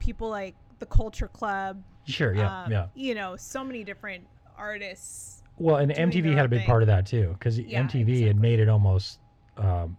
[0.00, 1.82] people like the Culture Club.
[2.06, 2.86] sure, yeah, um, yeah.
[2.94, 4.26] You know, so many different
[4.58, 5.40] artists.
[5.58, 6.66] Well, and MTV had a big thing.
[6.66, 9.20] part of that too, because Yeah, MTV had made it almost
[9.56, 9.96] um,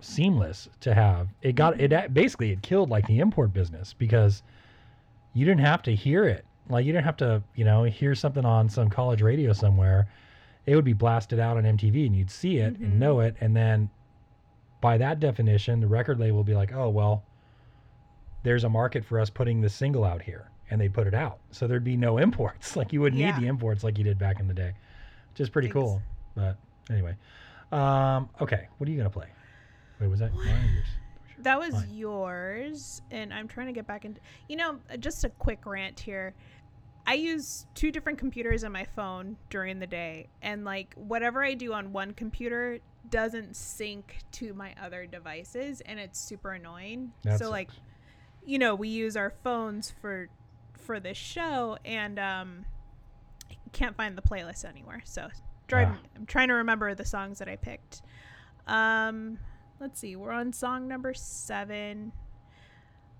[0.00, 1.28] seamless to have.
[1.42, 4.42] It got it basically it killed like the import business because
[5.32, 6.44] you didn't have to hear it.
[6.68, 10.08] Like you didn't have to, you know, hear something on some college radio somewhere.
[10.66, 13.54] It would be blasted out on MTV, and you'd see it and know it, and
[13.54, 13.90] then
[14.80, 17.24] by that definition, the record label would be like, "Oh well,
[18.42, 21.38] there's a market for us putting this single out here," and they'd put it out.
[21.50, 22.76] So there'd be no imports.
[22.76, 23.36] Like you wouldn't Yeah.
[23.36, 24.72] need the imports like you did back in the day,
[25.32, 26.02] which is pretty Ex- cool.
[26.34, 26.56] But
[26.90, 27.16] anyway,
[27.72, 29.28] um, okay, what are you gonna play?
[30.00, 30.86] Wait, was that mine yours?
[31.40, 31.94] That was Fine.
[31.94, 34.20] yours, and I'm trying to get back into.
[34.48, 36.32] You know, just a quick rant here.
[37.06, 41.54] I use two different computers on my phone during the day, and like whatever I
[41.54, 42.78] do on one computer
[43.10, 47.12] doesn't sync to my other devices, and it's super annoying.
[47.24, 47.68] That so like,
[48.46, 50.28] you know, we use our phones for
[50.84, 52.64] for this show, and um,
[53.50, 55.02] I can't find the playlist anywhere.
[55.04, 55.28] So
[55.66, 56.08] driving, Ah.
[56.16, 58.02] I'm trying to remember the songs that I picked.
[58.66, 59.38] Um,
[59.80, 62.12] let's see, we're on song number seven.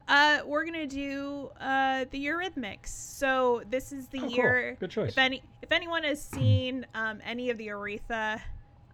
[0.06, 2.88] Uh, we're gonna do uh the Eurythmics.
[2.88, 4.30] So this is the Oh, cool.
[4.30, 4.76] year.
[4.78, 5.12] Good choice.
[5.12, 8.40] If any, if anyone has seen um any of the Aretha,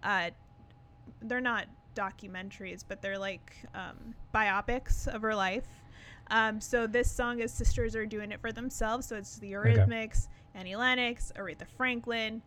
[0.04, 0.30] uh,
[1.22, 5.66] they're not documentaries, but they're like um biopics of her life.
[6.30, 9.06] Um, so this song is sisters are doing it for themselves.
[9.06, 12.40] So it's the Eurythmics, Annie Lennox, Aretha Franklin,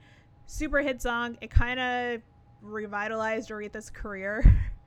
[0.46, 1.38] super hit song.
[1.42, 2.22] It kind of
[2.62, 4.44] revitalized Aretha's career.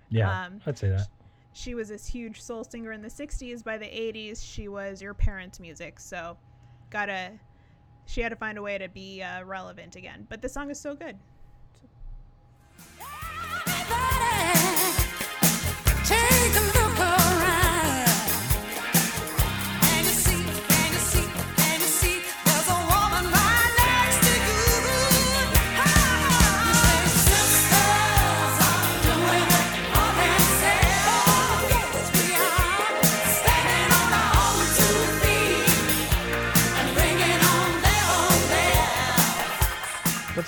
[0.09, 1.09] Yeah, um, I'd say that.
[1.53, 5.15] she was this huge soul singer in the 60s by the 80s she was your
[5.15, 6.37] parents music so
[6.91, 7.33] gotta
[8.07, 10.79] she had to find a way to be uh, relevant again but the song is
[10.79, 11.17] so good
[11.81, 11.91] Take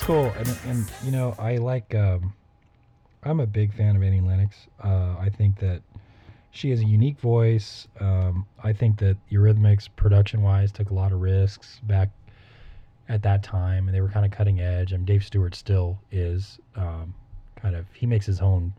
[0.02, 1.94] cool, and, and you know, I like.
[1.94, 2.34] Um,
[3.22, 4.56] I'm a big fan of Annie Lennox.
[4.82, 5.82] Uh, I think that
[6.50, 7.88] she has a unique voice.
[8.00, 12.10] Um, I think that Eurythmics, production-wise, took a lot of risks back
[13.08, 14.92] at that time, and they were kind of cutting edge.
[14.92, 17.14] I And Dave Stewart still is um,
[17.56, 17.86] kind of.
[17.92, 18.72] He makes his own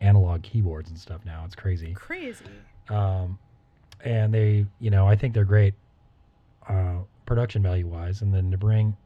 [0.00, 1.42] analog keyboards and stuff now.
[1.44, 2.44] It's crazy Crazy.
[2.88, 3.38] um,
[4.02, 5.74] and they, you know, I think they're great
[6.68, 8.22] uh, production value wise.
[8.22, 8.96] And then to bring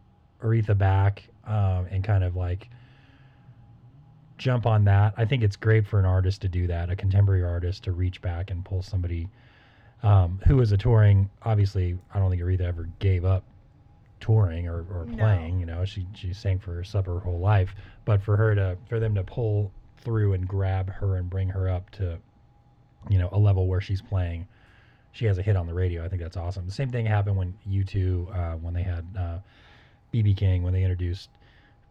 [0.42, 2.68] Aretha back um, and kind of like
[4.38, 7.42] jump on that, I think it's great for an artist to do that, a contemporary
[7.44, 9.29] artist to reach back and pull somebody
[10.03, 11.31] um, who is a touring.
[11.42, 13.44] Obviously, I don't think Aretha ever gave up
[14.20, 15.16] touring or, or No.
[15.16, 15.61] playing.
[15.61, 18.99] You know, she she sang for herself her whole life, but for her to for
[19.01, 22.18] them to pull through and grab her and bring her up to
[23.09, 24.47] you know a level where she's playing
[25.12, 27.37] she has a hit on the radio i think that's awesome the same thing happened
[27.37, 29.38] when u2 uh, when they had uh,
[30.14, 31.29] bb king when they introduced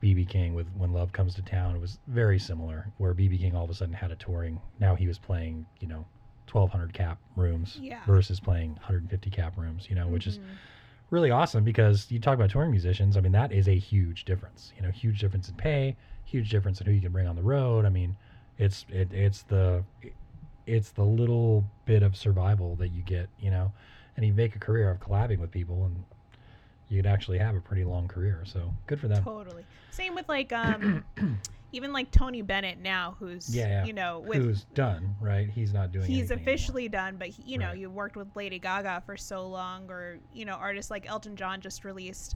[0.01, 3.55] bb king with when love comes to town it was very similar where bb king
[3.55, 6.05] all of a sudden had a touring now he was playing you know
[6.51, 7.99] 1200 cap rooms Yeah.
[8.05, 10.43] versus playing 150 cap rooms you know which is Mhm.
[11.09, 13.15] really awesome because you talk about touring musicians.
[13.17, 14.73] I mean, that is a huge difference.
[14.75, 17.43] You know, huge difference in pay, huge difference in who you can bring on the
[17.43, 17.85] road.
[17.85, 18.15] I mean,
[18.57, 19.83] it's it, it's the
[20.65, 23.29] it's the little bit of survival that you get.
[23.39, 23.73] You know,
[24.17, 26.03] and you make a career of collabing with people, and
[26.93, 28.43] you could actually have a pretty long career.
[28.45, 29.23] So good for them.
[29.23, 29.65] Totally.
[29.91, 31.03] Same with like um
[31.71, 33.85] even like Tony Bennett now who's Yeah, yeah.
[33.85, 35.49] you know with Who's done right?
[35.49, 36.05] He's not doing.
[36.05, 36.53] he's anything anymore.
[36.53, 37.77] officially done but he, you know Right.
[37.79, 41.61] you worked with lady gaga for so long or you know artists like elton john
[41.61, 42.35] just released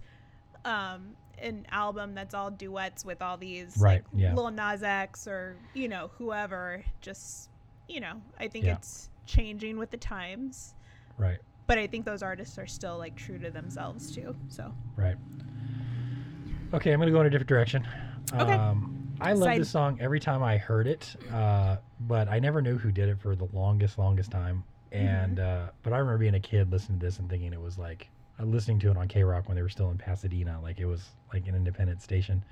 [0.66, 4.34] um an album that's all duets with all these Right, like yeah.
[4.34, 7.50] lil nas x or you know whoever just
[7.88, 8.74] you know i think Yeah.
[8.78, 10.74] it's changing with the times
[11.20, 11.38] right.
[11.68, 15.18] But i think those artists are still like true to themselves too so Right.
[16.74, 17.88] Okay, I'm gonna go in a different direction.
[18.34, 18.52] Okay.
[18.52, 22.62] Um, I love Side- this song every time I heard it, uh, but I never
[22.62, 24.64] knew who did it for the longest, longest time.
[24.92, 27.78] And uh, but I remember being a kid listening to this and thinking it was
[27.78, 30.86] like uh, listening to it on KROQ when they were still in Pasadena, like it
[30.86, 32.44] was like an independent station.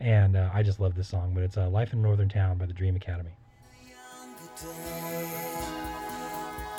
[0.00, 2.58] And uh, I just love this song, but it's uh, "Life in a Northern Town"
[2.58, 3.30] by the Dream Academy.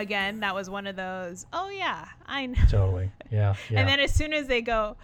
[0.00, 3.80] again that was one of those oh yeah i know Totally, yeah, yeah.
[3.80, 4.96] and then as soon as they go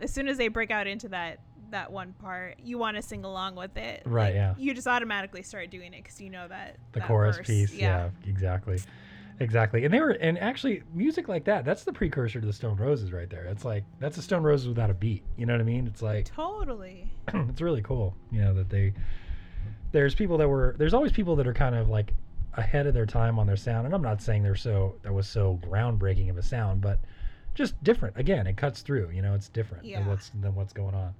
[0.00, 1.40] as soon as they break out into that
[1.70, 4.54] that one part you want to sing along with it Right, Like, yeah.
[4.56, 7.46] you just automatically start doing it because you know that the that chorus verse.
[7.46, 8.10] piece yeah.
[8.26, 8.78] exactly
[9.40, 12.76] exactly and they were and actually music like that that's the precursor to the stone
[12.76, 15.60] roses right there it's like that's the stone roses without a beat you know what
[15.60, 18.92] i mean it's like totally it's really cool you know that they
[19.90, 22.12] there's people that were there's always people that are kind of like
[22.56, 25.26] ahead of their time on their sound and i'm not saying they're so that was
[25.28, 26.98] so groundbreaking of a sound but
[27.54, 29.98] just different again it cuts through you know it's different Yeah.
[30.00, 31.14] than what's than what's going on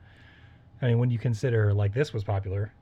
[0.83, 2.73] i mean when you consider like this was popular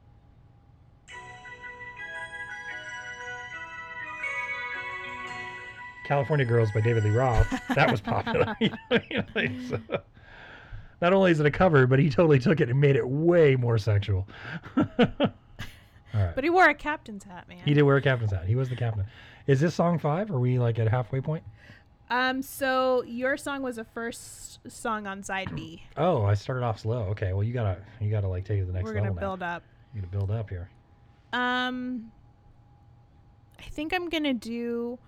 [6.04, 7.48] California Girls by David Lee Roth.
[7.74, 8.56] That was popular.
[8.60, 9.24] You know what I mean?
[9.34, 9.52] Like,
[9.88, 10.00] so-
[11.00, 13.56] not only is it a cover, but he totally took it and made it way
[13.56, 14.28] more sexual.
[16.14, 16.34] Right.
[16.34, 18.44] but he wore a captain's hat man He did wear a captain's hat.
[18.46, 19.06] He was the captain.
[19.46, 20.30] Is this song five?
[20.30, 21.44] Are we like at a halfway point?
[22.10, 26.80] um so your song was the first song on side b Oh, I started off
[26.80, 27.04] slow.
[27.10, 29.14] Okay, well you gotta you gotta like take it to the next we're gonna level
[29.14, 29.20] now.
[29.20, 29.62] build up
[29.94, 30.68] You gotta build up here.
[31.32, 32.12] um
[33.58, 34.98] i think i'm gonna do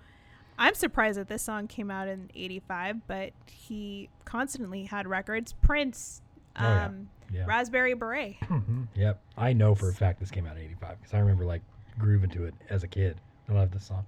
[0.58, 6.22] i'm surprised that this song came out in 85 but he constantly had records prince
[6.56, 6.90] Oh, yeah.
[7.32, 7.44] Yeah.
[7.46, 8.88] raspberry beret Mhm.
[8.94, 9.20] Yep.
[9.36, 11.62] I know for a fact this came out in '85 because I remember like
[11.98, 13.16] grooving to it as a kid.
[13.48, 14.04] I love this song.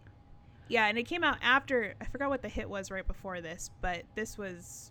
[0.69, 3.71] Yeah, and it came out after I forgot what the hit was right before this,
[3.81, 4.91] but this was,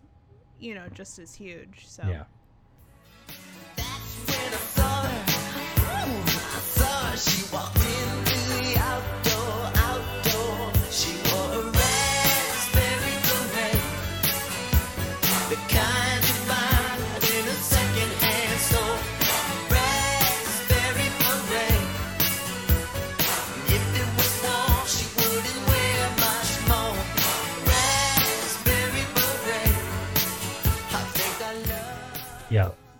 [0.58, 1.86] you know, just as huge.
[1.86, 2.24] So Yeah.
[3.76, 3.84] When
[4.54, 5.24] I saw her,
[6.08, 7.16] ooh, I saw her.
[7.16, 7.75] She walked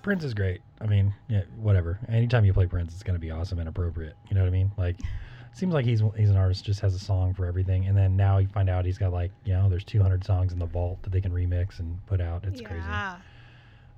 [0.07, 0.61] Prince is great.
[0.81, 1.99] I mean, yeah, whatever.
[2.09, 4.15] Anytime you play Prince, it's gonna be awesome and appropriate.
[4.29, 4.71] You know what I mean?
[4.77, 5.01] Like,
[5.53, 8.39] seems like he's he's an artist just has a song for everything and then now
[8.39, 11.11] you find out he's got like you know there's 200 songs in the vault that
[11.11, 13.17] they can remix and put out it's crazy yeah.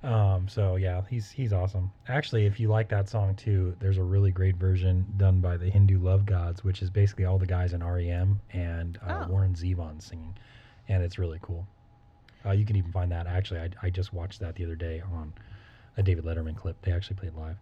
[0.05, 4.03] um so yeah he's he's awesome actually if you like that song too there's a
[4.03, 7.73] really great version done by the hindu love gods which is basically all the guys
[7.73, 9.33] in rem and uh, Oh.
[9.33, 10.35] warren zevon singing
[10.87, 11.67] and it's really cool
[12.47, 15.03] uh, you can even find that actually I, I just watched that the other day
[15.13, 15.33] on
[15.99, 17.57] a david letterman clip they actually played live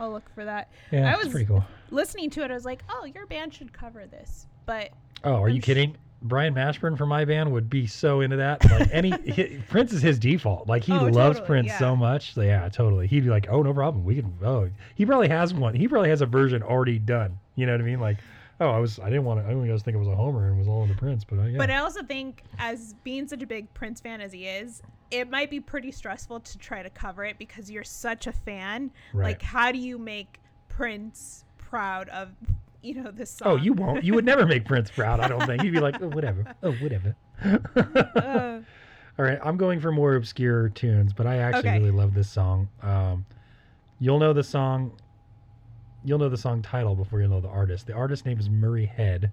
[0.00, 0.70] I'll look for that.
[0.92, 3.72] yeah I was- pretty cool Listening to it, I was like, "Oh, your band should
[3.72, 4.90] cover this." But
[5.24, 5.96] Oh, are I'm you sh- kidding?
[6.22, 8.62] Brian Mashburn from my band would be so into that.
[8.70, 10.68] Like any hi- Prince is his default.
[10.68, 11.78] Like he Oh, loves totally, Prince yeah.
[11.78, 12.34] so much.
[12.34, 13.06] So yeah, totally.
[13.06, 14.04] He'd be like, "Oh, no problem.
[14.04, 15.74] We can." Oh, he probably has one.
[15.74, 17.38] He probably has a version already done.
[17.56, 18.00] You know what I mean?
[18.00, 18.18] Like,
[18.60, 19.48] oh, I was I didn't want to.
[19.50, 21.56] I only was think it was a Homer and was all into Prince, but yeah.
[21.56, 25.30] But I also think, as being such a big Prince fan as he is, it
[25.30, 28.90] might be pretty stressful to try to cover it because you're such a fan.
[29.12, 29.24] Right.
[29.28, 32.30] Like, how do you make Prince proud of,
[32.82, 33.48] you know, this song?
[33.48, 34.04] oh, you won't.
[34.04, 35.20] You would never make Prince proud.
[35.20, 35.62] I don't think.
[35.62, 36.44] You'd be like, oh, whatever.
[36.62, 37.16] Oh, whatever.
[37.44, 38.60] Uh,
[39.18, 41.78] All right, I'm going for more obscure tunes, but I actually Okay.
[41.78, 42.68] really love this song.
[42.82, 43.26] Um,
[43.98, 44.92] you'll know the song.
[46.04, 47.86] You'll know the song title before you'll know the artist.
[47.88, 49.32] The artist name is Murray Head,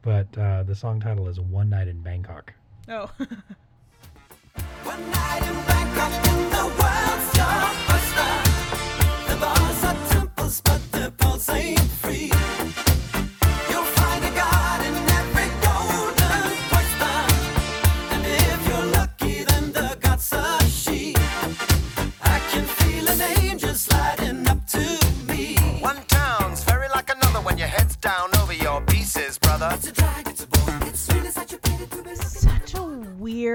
[0.00, 2.54] but uh, the song title is "One Night in Bangkok."
[2.88, 3.10] oh.
[4.54, 4.62] In
[9.28, 12.30] the bars are temples, but the pulse ain't free.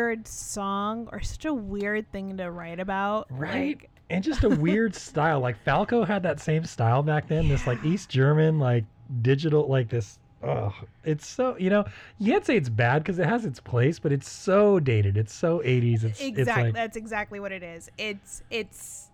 [0.08, 3.28] Weird song or such a weird thing to write about.
[3.30, 3.78] Right.
[3.80, 5.40] Like, and just a weird style.
[5.42, 7.50] Like Falco had that same style back then.
[7.50, 8.86] This like East German, like
[9.22, 10.20] digital, like this.
[10.44, 11.84] Oh, it's so you know
[12.20, 15.18] you can't say it's bad because it has its place, but it's so dated.
[15.18, 16.04] It's so 80s.
[16.04, 16.42] It's exactly.
[16.42, 17.90] it's like That's exactly what it is.
[17.98, 19.10] It's it's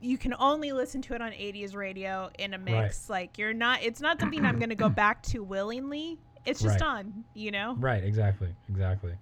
[0.00, 3.08] you can only listen to it on 80s radio in a mix.
[3.08, 3.82] Like you're not.
[3.82, 6.18] It's not something I'm going to go back to willingly.
[6.44, 6.88] It's just Right.
[6.88, 7.24] on.
[7.34, 7.76] You know.
[7.78, 9.12] Right, exactly, exactly.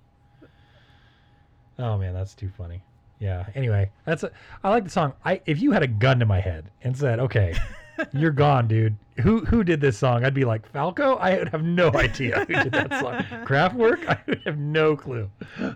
[1.78, 2.82] Oh man, that's too funny.
[3.20, 3.46] Yeah.
[3.54, 4.30] Anyway, that's a,
[4.62, 5.12] I like the song.
[5.24, 7.56] I if you had a gun to my head and said, "Okay,
[8.12, 8.96] you're gone, dude.
[9.20, 12.54] Who who did this song?" I'd be like, "Falco." I would have no idea who
[12.54, 13.14] did that song.
[13.46, 14.06] Kraftwerk.
[14.08, 15.30] I would have no clue.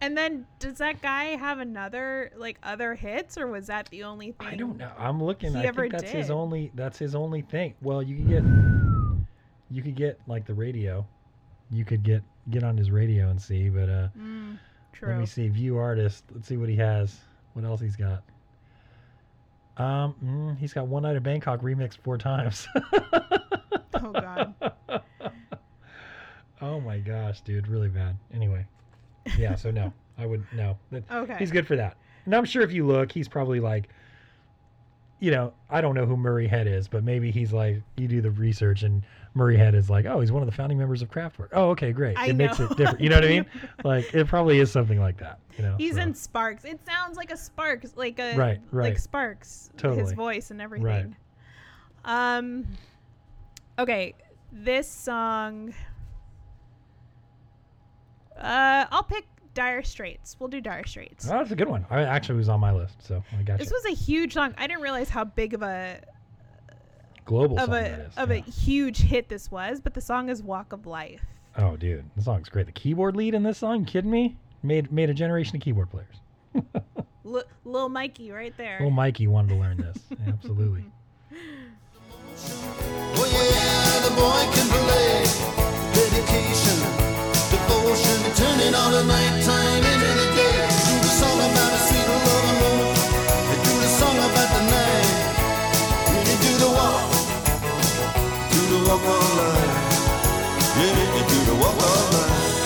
[0.00, 4.32] And then does that guy have another like other hits or was that the only
[4.32, 4.48] thing?
[4.48, 4.90] I don't know.
[4.98, 5.54] I'm looking.
[5.56, 6.72] I think that's his only.
[6.74, 7.74] That's his only thing.
[7.82, 8.44] Well, you could get.
[9.70, 11.06] You could get like the radio.
[11.70, 14.08] You could get get on his radio and see, but uh.
[14.18, 14.58] Mm,
[15.02, 15.48] Let me see.
[15.48, 16.24] View artist.
[16.32, 17.18] Let's see what he has.
[17.54, 18.22] What else he's got?
[19.76, 22.66] Um, mm, he's got One Night in Bangkok remixed four times.
[24.04, 24.54] Oh god.
[26.60, 28.16] oh my gosh, dude, really bad.
[28.34, 28.66] Anyway,
[29.38, 29.54] yeah.
[29.54, 30.76] So no, I would no.
[30.92, 31.36] Okay.
[31.38, 31.96] He's good for that.
[32.24, 33.88] And I'm sure if you look, he's probably like,
[35.20, 38.20] you know, I don't know who Murray Head is, but maybe he's like, you do
[38.20, 41.10] the research and Murray Head is like, oh, he's one of the founding members of
[41.10, 41.48] Kraftwerk.
[41.52, 42.16] Oh, okay, great.
[42.18, 43.00] I it makes it different.
[43.00, 43.46] You know what I mean?
[43.84, 45.38] Like, it probably is something like that.
[45.56, 46.02] You know, He's so.
[46.02, 46.64] in Sparks.
[46.64, 49.00] It sounds like a Sparks, like a Right, like right.
[49.00, 49.70] Sparks.
[49.82, 50.86] His voice and everything.
[50.86, 52.36] Right.
[52.36, 52.66] Um.
[53.78, 54.14] Okay,
[54.52, 55.72] this song.
[58.38, 60.36] Uh, I'll pick Dire Straits.
[60.38, 61.26] We'll do Dire Straits.
[61.26, 61.86] Oh, that's a good one.
[61.90, 63.76] I actually was on my list, so I got This you.
[63.76, 64.54] was a huge song.
[64.58, 66.00] I didn't realize how big of a
[67.24, 68.16] Global of song a that is.
[68.16, 68.36] of yeah.
[68.36, 71.24] a huge hit this was, but the song is "Walk of Life."
[71.56, 72.66] Oh, dude, the song's great.
[72.66, 74.36] The keyboard lead in this song, you kidding me?
[74.62, 76.16] Made made a generation of keyboard players.
[77.24, 78.78] L- Lil Mikey, right there.
[78.78, 79.96] Little Mikey wanted to learn this.
[80.26, 80.84] Absolutely.
[83.14, 85.24] Oh yeah, the boy can play.
[85.94, 86.78] Dedication,
[87.50, 89.71] devotion, turning all the nighttime
[98.92, 100.76] walk of life.
[101.28, 101.80] Do the walk of
[102.12, 102.58] life.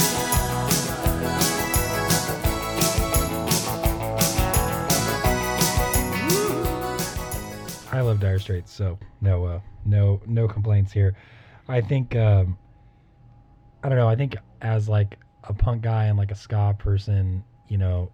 [7.93, 11.15] I love Dire Straits, so no uh, no no complaints here.
[11.69, 12.59] I think um,
[13.85, 14.09] I don't know.
[14.09, 18.11] I think as like a punk guy and like a ska person, you know,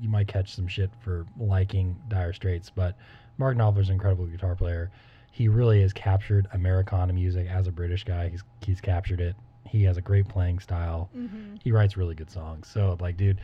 [0.00, 2.96] you might catch some shit for liking Dire Straits, but
[3.38, 4.90] Mark Knopfler's an incredible guitar player.
[5.36, 8.30] He really has captured Americana music as a British guy.
[8.30, 9.36] He's he's captured it.
[9.68, 11.10] He has a great playing style.
[11.14, 11.56] Mm-hmm.
[11.62, 12.68] He writes really good songs.
[12.68, 13.42] So like, dude,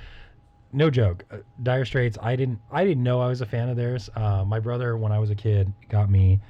[0.72, 1.22] no joke.
[1.30, 2.16] Uh, Dire Straits.
[2.22, 2.60] I didn't.
[2.70, 4.08] I didn't know I was a fan of theirs.
[4.16, 6.40] Uh, my brother, when I was a kid, got me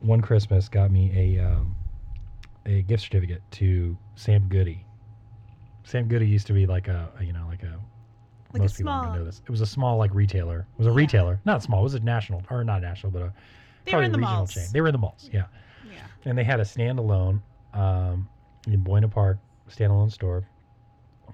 [0.00, 1.74] one Christmas got me a um,
[2.66, 4.84] a gift certificate to Sam Goody.
[5.84, 7.78] Sam Goody used to be like a, a, you know like a
[8.52, 9.40] Like a most people aren't gonna small- know this.
[9.46, 10.66] It was a small like retailer.
[10.74, 10.96] It was a Yeah.
[10.96, 11.80] retailer, not small.
[11.80, 13.32] It was a national or not national, but a
[13.90, 14.52] They were probably in the malls.
[14.54, 14.66] chain.
[14.72, 15.44] They were in the malls, yeah.
[15.90, 15.98] Yeah.
[16.24, 17.40] And they had a standalone
[17.74, 18.28] um,
[18.66, 19.38] in Buena Park
[19.70, 20.46] standalone store.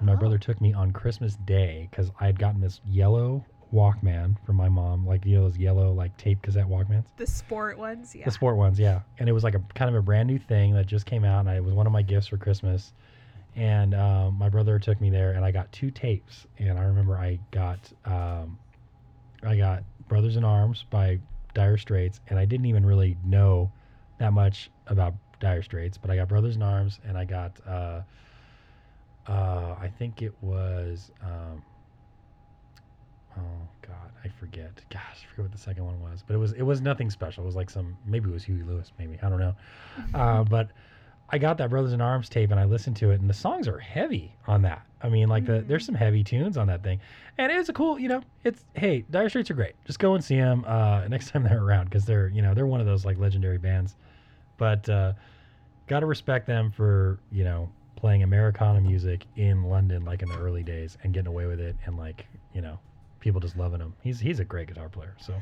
[0.00, 0.16] My Oh.
[0.16, 4.68] brother took me on Christmas Day because I had gotten this yellow Walkman from my
[4.68, 7.06] mom, like you know those yellow like tape cassette Walkmans.
[7.16, 8.24] The sport ones, yeah.
[8.24, 9.00] The sport ones, yeah.
[9.18, 11.40] And it was like a kind of a brand new thing that just came out,
[11.40, 12.92] and I, it was one of my gifts for Christmas.
[13.56, 16.46] And um, my brother took me there, and I got two tapes.
[16.58, 18.58] And I remember I got um,
[19.42, 21.18] I got Brothers in Arms by
[21.54, 23.70] Dire Straits, and I didn't even really know
[24.18, 28.02] that much about Dire Straits, but I got Brothers in Arms, and I got uh,
[29.26, 31.10] uh, I think it was.
[31.22, 31.62] Um,
[33.36, 34.70] Oh God, I forget.
[34.90, 37.42] Gosh, I forget what the second one was, but it was it was nothing special.
[37.42, 39.54] It was like some maybe it was Huey Lewis, maybe I don't know.
[40.14, 40.70] Uh, but
[41.34, 43.66] I got that Brothers in Arms tape and I listened to it, and the songs
[43.66, 44.86] are heavy on that.
[45.02, 47.00] I mean, like the there's some heavy tunes on that thing,
[47.38, 49.74] and it's a cool, you know, it's hey, Dire Straits are great.
[49.84, 52.68] Just go and see them uh, next time they're around because they're you know they're
[52.68, 53.96] one of those like legendary bands.
[54.58, 55.14] But uh,
[55.88, 60.38] got to respect them for you know playing Americana music in London like in the
[60.38, 62.78] early days and getting away with it and like you know
[63.18, 63.92] people just loving him.
[64.04, 65.16] He's he's a great guitar player.
[65.18, 65.34] So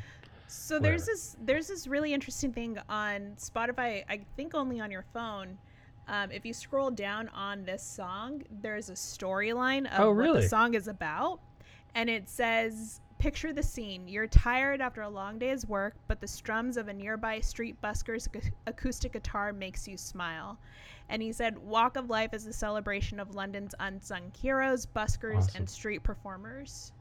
[0.47, 4.03] So there's this there's this really interesting thing on Spotify.
[4.09, 5.59] I think only on your phone.
[6.07, 10.47] Um, if you scroll down on this song, there's a storyline of Oh, what the
[10.47, 11.39] song is about,
[11.95, 16.27] and it says, "Picture the scene: You're tired after a long day's work, but the
[16.27, 18.27] strums of a nearby street busker's
[18.67, 20.59] acoustic guitar makes you smile."
[21.09, 25.57] And he said, "Walk of Life is a celebration of London's unsung heroes, buskers, Awesome.
[25.61, 26.91] and street performers."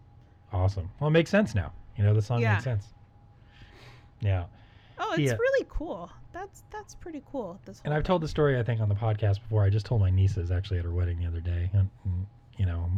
[0.53, 0.91] awesome.
[1.01, 1.73] Well, it makes sense now.
[1.97, 2.53] You know the song Yeah.
[2.53, 2.93] makes sense.
[4.21, 4.45] Yeah,
[5.05, 5.33] Oh, it's Yeah.
[5.33, 6.11] really cool.
[6.33, 7.59] That's that's pretty cool.
[7.65, 9.63] This and I've told the story I think on the podcast before.
[9.65, 12.27] I just told my nieces actually at her wedding the other day, and, and,
[12.57, 12.89] you know,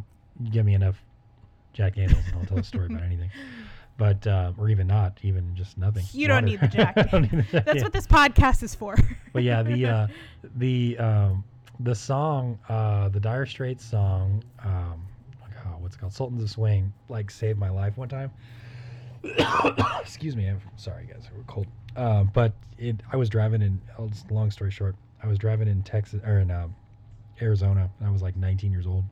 [0.50, 1.02] give me enough
[1.72, 3.30] Jack Daniels and I'll tell a story about anything.
[3.96, 6.04] But uh, or even not, even just nothing.
[6.12, 8.74] You don't need the Jack I don't need the Jack That's what this podcast is
[8.74, 8.96] for.
[9.32, 10.06] but yeah, the uh,
[10.56, 11.44] the um,
[11.78, 15.00] the song, uh, the Dire Straits song, um,
[15.64, 16.12] oh, what's it called?
[16.12, 18.32] Sultans of Swing, like saved my life one time.
[20.00, 21.66] Excuse me, I'm sorry guys, we're cold.
[21.96, 23.80] Uh, but it, I was driving in.
[24.30, 26.74] Long story short, I was driving in Texas or in um
[27.40, 29.04] Arizona, and I was like 19 years old,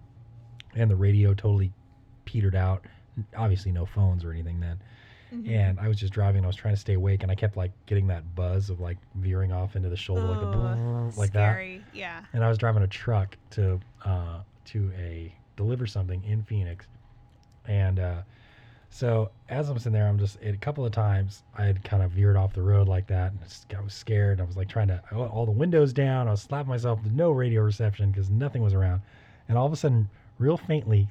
[0.75, 1.73] and the radio totally
[2.25, 2.85] petered out.
[3.37, 4.79] Obviously, no phones or anything then
[5.47, 6.45] and I was just driving.
[6.45, 8.99] I was trying to stay awake, and I kept like getting that buzz of like
[9.17, 11.57] veering off into the shoulder, like a like that.
[11.95, 12.23] Yeah.
[12.33, 16.87] And I was driving a truck to uh, to a deliver something in Phoenix,
[17.67, 18.23] and uh,
[18.95, 22.11] so as I'm sitting there, I'm just a couple of times I had kind of
[22.11, 24.39] veered off the road like that, and just- I was scared.
[24.39, 26.29] I was like trying to all the windows down.
[26.29, 27.01] I was slapping myself.
[27.11, 29.01] No radio reception because nothing was around,
[29.49, 31.09] and all of a sudden, real faintly,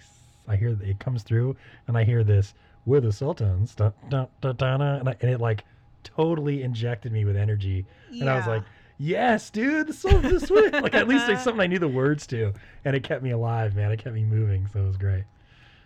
[0.47, 1.55] I hear it comes through,
[1.88, 2.53] and I hear this
[2.86, 5.65] "We're the Sultans," dun, dun, dun, dun, and, I, and it like
[6.03, 8.63] totally injected me with energy, and I was like.
[9.03, 12.53] Yes, dude, the the like at least it's something I knew the words to,
[12.86, 13.91] and it kept me alive, man.
[13.91, 15.23] It kept me moving, so it was great.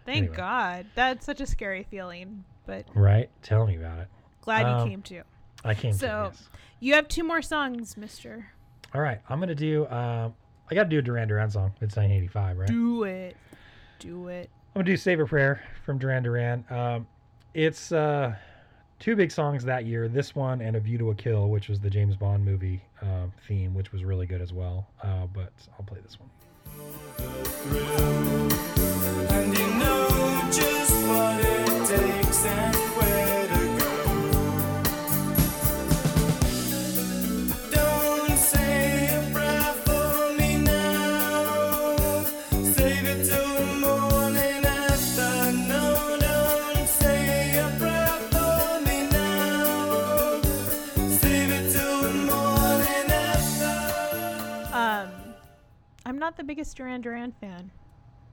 [0.05, 0.35] Thank anyway.
[0.35, 0.85] God.
[0.95, 3.29] That's such a scary feeling, but Right?
[3.41, 4.07] Tell me about it.
[4.41, 5.23] glad Um, you came to.
[5.63, 6.49] I came to So- yes.
[6.79, 8.47] You have two more songs, Mister.
[8.93, 9.87] All right, I'm gonna do.
[9.87, 10.35] Um,
[10.69, 11.73] I got to do a Duran Duran song.
[11.81, 12.67] It's 1985, right?
[12.67, 13.35] Do it.
[13.99, 14.49] Do it.
[14.75, 16.65] I'm gonna do "Save a Prayer" from Duran Duran.
[16.69, 17.07] Um,
[17.53, 18.35] it's uh,
[18.99, 20.07] two big songs that year.
[20.07, 23.31] This one and "A View to a Kill," which was the James Bond movie um,
[23.47, 24.87] theme, which was really good as well.
[25.01, 26.29] Uh, but I'll play this one.
[54.75, 55.09] Um,
[56.05, 57.71] I'm not the biggest Duran Duran fan.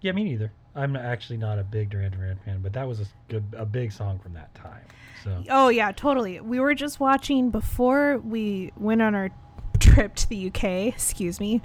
[0.01, 0.53] Yeah, me neither.
[0.75, 3.93] I'm actually not a big Duran Duran fan, but that was a good, a big
[3.93, 4.83] song from that time.
[5.25, 6.41] So Oh yeah, totally.
[6.41, 9.31] We were just watching before we went on our
[9.79, 10.65] trip to the UK.
[10.95, 11.61] Excuse me,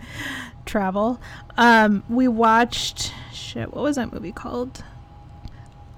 [0.65, 1.21] travel.
[1.57, 3.73] Um, we watched shit.
[3.73, 4.83] What was that movie called?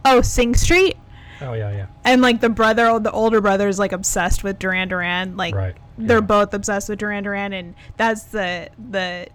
[0.06, 0.98] Oh, Sing Street.
[1.42, 1.88] Oh yeah, yeah.
[2.04, 5.38] And like the brother, the older brother is like obsessed with Duran Duran.
[5.38, 5.76] Like Right.
[5.98, 6.22] they're yeah.
[6.22, 9.28] both obsessed with Duran Duran, and that's the the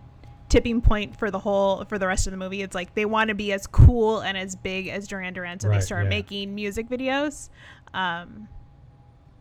[0.55, 2.63] tipping point for the whole for the rest of the movie.
[2.63, 5.69] It's like they want to be as cool and as big as Duran Duran, so
[5.69, 6.11] they start yeah.
[6.11, 7.49] making music videos.
[7.93, 8.49] Um,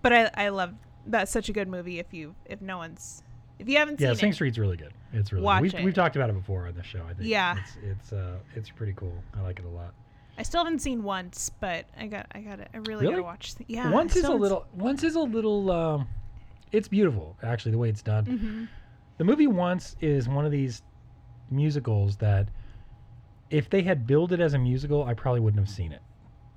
[0.01, 0.73] but I I love
[1.05, 1.99] that's such a good movie.
[1.99, 3.23] If you if no one's
[3.59, 4.09] if you haven't seen it.
[4.09, 4.93] Yeah, seen Sing it, Street's really good.
[5.13, 5.73] It's really Watch good.
[5.73, 5.85] We've, it.
[5.85, 7.03] we've talked about it before on the show.
[7.07, 7.29] I think.
[7.29, 7.57] Yeah.
[7.59, 9.13] It's it's uh it's pretty cool.
[9.37, 9.93] I like it a lot.
[10.35, 12.69] I still haven't seen once, but I got I got it.
[12.73, 13.11] I really, Really?
[13.11, 13.53] gotta watch.
[13.53, 14.65] The, yeah, once is a little.
[14.73, 15.69] Once is a little.
[15.69, 16.07] Um,
[16.71, 18.25] it's beautiful, actually, the way it's done.
[18.25, 18.65] Mm-hmm.
[19.19, 20.81] The movie Once is one of these
[21.49, 22.47] musicals that,
[23.49, 26.01] if they had billed it as a musical, I probably wouldn't have seen it.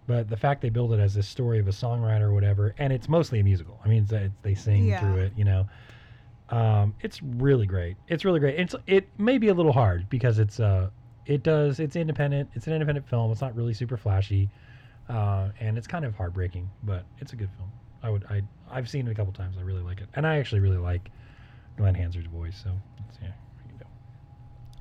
[0.07, 2.93] But the fact they build it as this story of a songwriter or whatever, and
[2.93, 3.81] it's mostly a musical.
[3.85, 5.01] I mean, it's, it's, they sing Yeah.
[5.01, 5.67] through it, you know.
[6.49, 7.97] Um, it's really great.
[8.07, 8.59] It's really great.
[8.59, 10.91] It's it may be a little hard because it's uh
[11.27, 12.51] it does it's independent.
[12.55, 13.33] It's an independent film.
[13.33, 14.49] It's not really super flashy,
[15.09, 17.69] uh, and it's kind of heartbreaking, but it's a good film.
[18.01, 19.57] I would I I've seen it a couple times.
[19.59, 21.11] I really like it, and I actually really like
[21.77, 22.61] Glen Hansard's voice.
[22.63, 22.71] So
[23.05, 23.33] that's, yeah,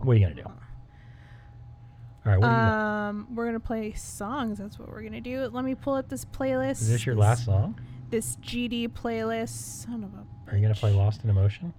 [0.06, 0.44] what are you gonna do?
[0.44, 0.66] What are you gonna do?
[2.26, 2.60] All right, what do you?
[2.60, 4.58] Um, we're gonna play songs.
[4.58, 5.48] That's what we're gonna do.
[5.52, 6.82] Let me pull up this playlist.
[6.82, 7.80] Is this your last song?
[8.10, 9.50] This GD playlist.
[9.50, 10.52] Son of a.
[10.52, 11.74] Are you gonna play Lost in Emotion?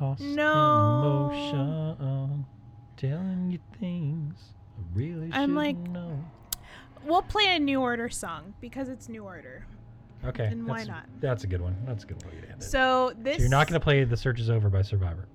[0.00, 1.30] Lost No.
[1.32, 2.44] in Emotion,
[2.96, 6.24] telling you things I really I'm should like- know.
[7.04, 9.66] We'll play a New Order song because it's New Order.
[10.24, 11.06] Okay, and why not?
[11.20, 11.74] That's a good one.
[11.86, 12.62] That's a good way to end it.
[12.62, 13.38] So, So this.
[13.40, 15.26] you're not gonna play "The Search Is Over" by Survivor.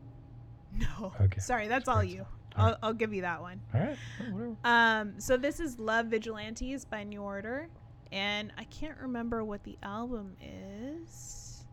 [0.99, 1.13] No.
[1.21, 1.39] Okay.
[1.39, 2.21] Sorry, that's all you.
[2.21, 2.77] All I'll, right.
[2.83, 3.61] I'll give you that one.
[3.73, 3.97] All right,
[4.31, 4.55] whatever.
[4.63, 7.69] Um, so this is Love Vigilantes by New Order,
[8.11, 11.65] and I can't remember what the album is.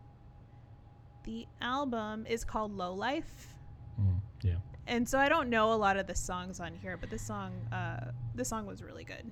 [1.24, 3.55] The album is called Low Life,
[4.00, 4.55] Mm, yeah.
[4.88, 7.53] and so I don't know a lot of the songs on here, but this song,
[7.70, 9.30] uh, this song was really good.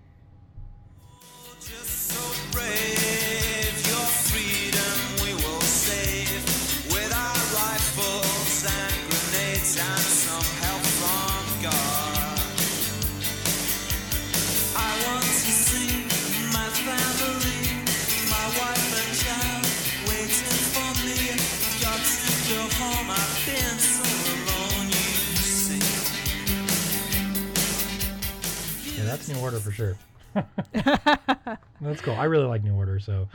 [29.33, 29.97] New Order for sure.
[30.73, 32.15] that's cool.
[32.15, 33.29] I really like New Order, so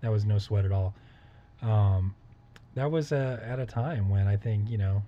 [0.00, 0.94] that was no sweat at all.
[1.62, 2.14] Um,
[2.74, 5.02] that was uh, at a time when I think you know,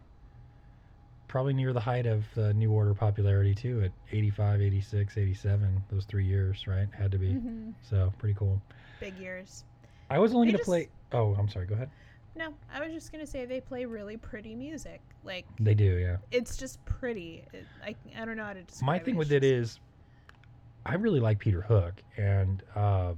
[1.28, 6.04] probably near the height of the New Order popularity too, at 85, 86, 87, those
[6.04, 6.88] three years, right?
[6.96, 7.28] Had to be.
[7.28, 7.70] Mm-hmm.
[7.82, 8.60] So pretty cool.
[9.00, 9.64] Big years.
[10.10, 10.88] I was only gonna just- play.
[11.12, 11.66] Oh, I'm sorry.
[11.66, 11.90] Go ahead.
[12.36, 15.00] No, I was just gonna say they play really pretty music.
[15.24, 16.16] Like They do, yeah.
[16.32, 17.44] it's just pretty.
[17.52, 18.86] It, I I don't know how to describe.
[18.86, 19.18] My thing it.
[19.18, 19.80] with just- is,
[20.86, 23.14] I really like Peter Hook, and uh,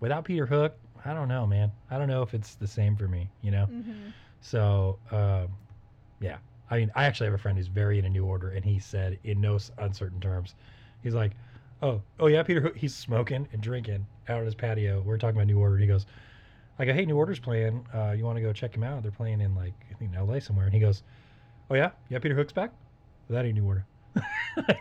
[0.00, 1.70] without Peter Hook, I don't know, man.
[1.90, 3.66] I don't know if it's the same for me, you know.
[3.66, 4.12] Mhm.
[4.40, 5.48] So, um,
[6.20, 6.38] yeah.
[6.70, 9.18] I mean, I actually have a friend who's very into New Order, and he said
[9.24, 10.54] in no uncertain terms,
[11.02, 11.32] he's like,
[11.80, 12.76] "Oh, oh yeah, Peter Hook.
[12.76, 15.00] He's smoking and drinking out on his patio.
[15.02, 15.76] We're talking about New Order.
[15.78, 16.06] He goes,
[16.78, 17.86] I go, hey, New Order's playing.
[17.94, 19.02] Uh, you want to go check him out?
[19.02, 20.40] They're playing in like I think L.A.
[20.40, 20.66] somewhere.
[20.66, 21.02] And he goes,
[21.70, 22.70] Oh yeah, yeah, Peter Hook's back.
[23.28, 23.86] Well, that ain't New Order.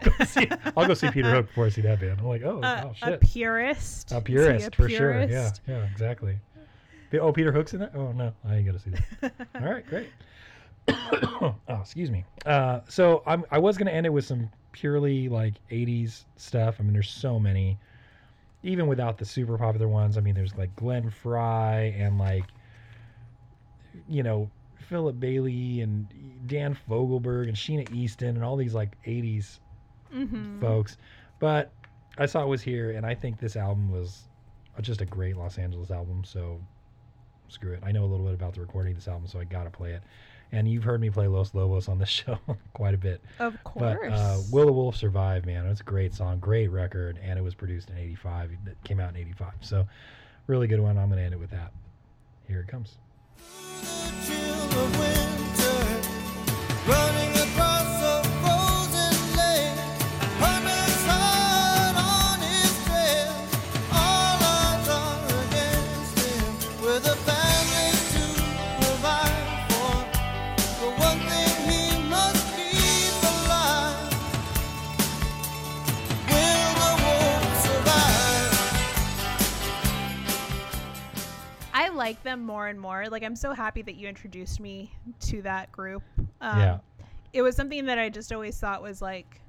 [0.04, 2.20] Go see- I'll go see Peter Hook before I see that band.
[2.20, 4.12] I'm like, oh, Uh, oh a shit, purist.
[4.12, 5.22] a Is he purist for sure.
[5.24, 6.38] Yeah, yeah, exactly.
[7.20, 7.92] Oh, Peter Hook's in that?
[7.96, 9.34] Oh no, I ain't got to see that.
[9.62, 10.10] All right, great.
[10.90, 12.26] oh, excuse me.
[12.46, 16.76] Uh, so I'm, I was gonna end it with some purely like '80s stuff.
[16.80, 17.78] I mean, there's so many,
[18.64, 20.18] even without the super popular ones.
[20.18, 22.46] I mean, there's like Glenn Frey and like,
[24.10, 24.50] you know,
[24.90, 26.08] Philip Bailey and
[26.48, 29.60] Dan Fogelberg and Sheena Easton and all these like '80s
[30.14, 30.60] Mhm.
[30.62, 30.98] folks.
[31.40, 31.72] But
[32.18, 34.28] I saw it was here, and I think this album was
[34.82, 36.24] just a great Los Angeles album.
[36.24, 36.62] So
[37.48, 37.80] screw it.
[37.84, 39.92] I know a little bit about the recording of this album, so I gotta play
[39.94, 40.04] it.
[40.52, 42.38] And you've heard me play Los Lobos on this show
[42.74, 43.22] quite a bit.
[43.40, 43.98] Of course.
[44.02, 47.42] But uh, Will the Wolf Survive, man, it's a great song, great record, and it
[47.42, 48.52] was produced in '85.
[48.68, 49.88] It came out in '85, so
[50.48, 50.98] really good one.
[50.98, 51.72] I'm gonna end it with that.
[52.48, 52.98] Here it comes.
[54.78, 55.80] Of winter,
[56.88, 57.25] running
[82.06, 83.08] like them more and more.
[83.10, 84.92] Like I'm so happy that you introduced me
[85.22, 86.04] to that group.
[86.42, 86.78] Um, Yeah.
[87.34, 89.42] It was something that I just always thought was like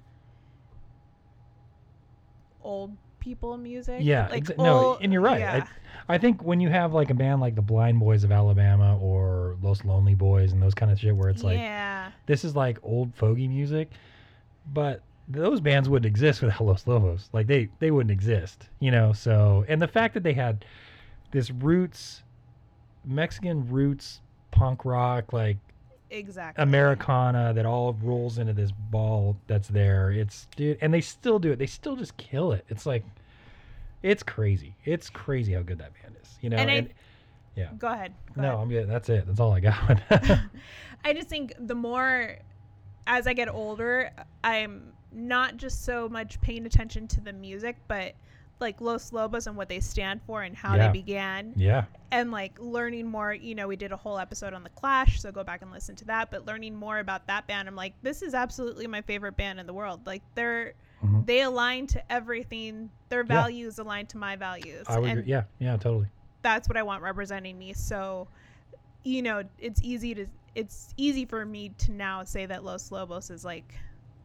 [2.62, 3.98] old people music.
[4.02, 5.40] Yeah, Like exa- no, old- and you're right.
[5.40, 5.66] Yeah.
[6.08, 8.98] I, I think when you have like a band like the Blind Boys of Alabama
[8.98, 12.10] or Los Lonely Boys and those kind of shit, where it's like yeah.
[12.26, 13.90] this is like old fogey music,
[14.72, 17.28] but those bands wouldn't exist without Los Lobos.
[17.32, 19.12] Like they they wouldn't exist, you know.
[19.12, 20.64] So and the fact that they had
[21.32, 22.22] this roots
[23.06, 25.56] Mexican roots punk rock, like
[26.10, 26.62] exactly.
[26.62, 30.10] Americana that all rolls into this ball that's there.
[30.10, 31.58] It's dude, and they still do it.
[31.58, 32.64] They still just kill it.
[32.68, 33.04] It's like,
[34.02, 34.74] it's crazy.
[34.84, 36.38] It's crazy how good that band is.
[36.40, 36.56] You know.
[36.56, 36.90] And I- and-
[37.54, 37.70] yeah.
[37.78, 38.12] Go ahead.
[38.34, 38.60] Go No, ahead.
[38.60, 38.86] I'm good.
[38.90, 39.26] That's it.
[39.26, 40.02] That's all I got.
[41.04, 42.36] I just think the more
[43.06, 44.10] as I get older,
[44.44, 48.12] I'm not just so much paying attention to the music, but
[48.58, 50.86] like Los Lobos and what they stand for and how Yeah.
[50.86, 51.52] they began.
[51.56, 51.84] yeah.
[52.10, 55.30] And like learning more, you know, we did a whole episode on the Clash, so
[55.32, 56.30] go back and listen to that.
[56.30, 59.66] But learning more about that band, I'm like, this is absolutely my favorite band in
[59.66, 60.06] the world.
[60.06, 60.72] Like they're
[61.04, 61.26] Mhm.
[61.26, 62.90] they align to everything.
[63.10, 63.26] Their Yeah.
[63.42, 64.86] values align to my values.
[64.88, 65.10] I would.
[65.10, 65.26] and.
[65.26, 65.44] Yeah.
[65.58, 65.76] Yeah.
[65.76, 66.08] Totally.
[66.42, 67.72] that's what I want representing me.
[67.72, 68.28] So,
[69.02, 73.28] you know, it's easy to it's easy for me to now say that Los Lobos
[73.30, 73.74] is like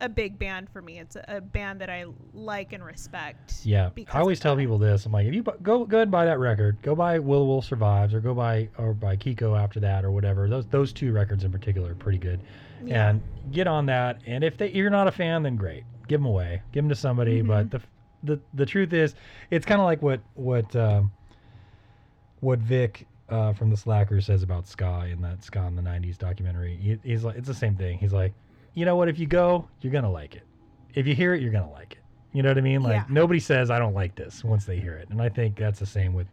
[0.02, 1.00] a big band for me.
[1.00, 3.62] It's a, a band that I like and respect.
[3.64, 4.62] Yeah, I always tell that.
[4.62, 5.06] people this.
[5.06, 7.48] I'm like, if you bu- go go ahead and buy that record, go buy Will
[7.48, 10.50] Will Survives, or go buy or buy Kiko after that, or whatever.
[10.50, 12.42] Those those two records in particular are pretty good.
[12.84, 13.10] Yeah.
[13.10, 13.22] And
[13.52, 14.22] get on that.
[14.26, 16.96] And if they, you're not a fan, then great, give them away, give them to
[16.96, 17.40] somebody.
[17.40, 17.48] Mm-hmm.
[17.48, 17.82] But the
[18.24, 19.16] the the truth is,
[19.52, 21.12] it's kind of like what what um,
[22.42, 23.08] what Vic.
[23.30, 26.76] Uh, from the Slacker says about ska in that ska in the '90s documentary.
[26.76, 27.98] He, he's like, it's the same thing.
[27.98, 28.34] He's like,
[28.74, 29.08] you know what?
[29.10, 30.44] If you go, you're gonna like it.
[30.94, 31.98] If you hear it, you're gonna like it.
[32.34, 32.82] You know what I mean?
[32.84, 33.06] Like Yeah.
[33.10, 35.86] nobody says I don't like this once they hear it, and I think that's the
[35.86, 36.28] same with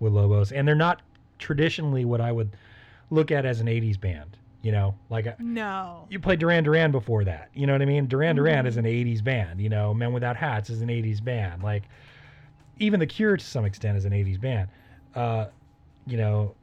[0.00, 0.52] with Lobos.
[0.52, 1.02] And they're not
[1.38, 2.56] traditionally what I would
[3.10, 4.36] look at as an '80s band.
[4.62, 6.06] You know, like No.
[6.08, 7.50] you played Duran Duran before that.
[7.54, 8.06] You know what I mean?
[8.06, 8.66] Duran Duran Mm-hmm.
[8.68, 9.60] is an '80s band.
[9.60, 11.62] You know, Men Without Hats is an '80s band.
[11.62, 11.84] Like
[12.78, 14.68] even The Cure to some extent is an '80s band.
[15.14, 15.46] Uh,
[16.06, 16.54] you know,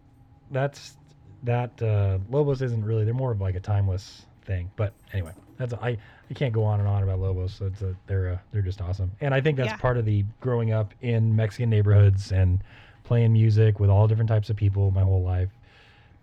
[0.52, 0.98] that's
[1.44, 3.06] that uh, Lobos isn't really.
[3.06, 4.72] They're more of like a timeless thing.
[4.76, 5.98] But anyway, that's I
[6.30, 7.54] I can't go on and on about Lobos.
[7.54, 9.78] So it's a, they're uh, they're just awesome, and I think that's Yeah.
[9.78, 12.62] part of the growing up in Mexican neighborhoods and
[13.04, 15.50] playing music with all different types of people my whole life.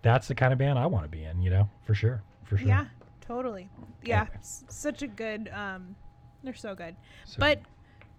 [0.01, 1.41] That's the kind of band I want to be in.
[1.41, 2.67] You know, for sure, for sure.
[2.67, 2.85] Yeah,
[3.21, 3.69] totally.
[4.03, 4.35] Yeah, Anyway.
[4.37, 5.49] s- such a good.
[5.53, 5.95] Um,
[6.43, 6.95] they're so good.
[7.25, 7.61] So, But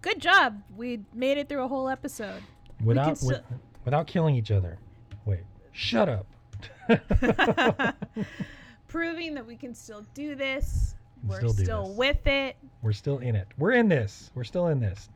[0.01, 0.61] good job.
[0.75, 2.43] We made it through a whole episode.
[2.83, 3.41] without still- with,
[3.85, 4.77] without killing each other.
[5.25, 5.41] Wait,
[5.71, 6.27] shut up.
[8.91, 10.95] Proving that we can still do this.
[11.25, 11.97] We're still still, this.
[11.97, 12.57] with it.
[12.81, 13.47] We're still in it.
[13.57, 14.31] We're in this.
[14.35, 15.07] We're still in this.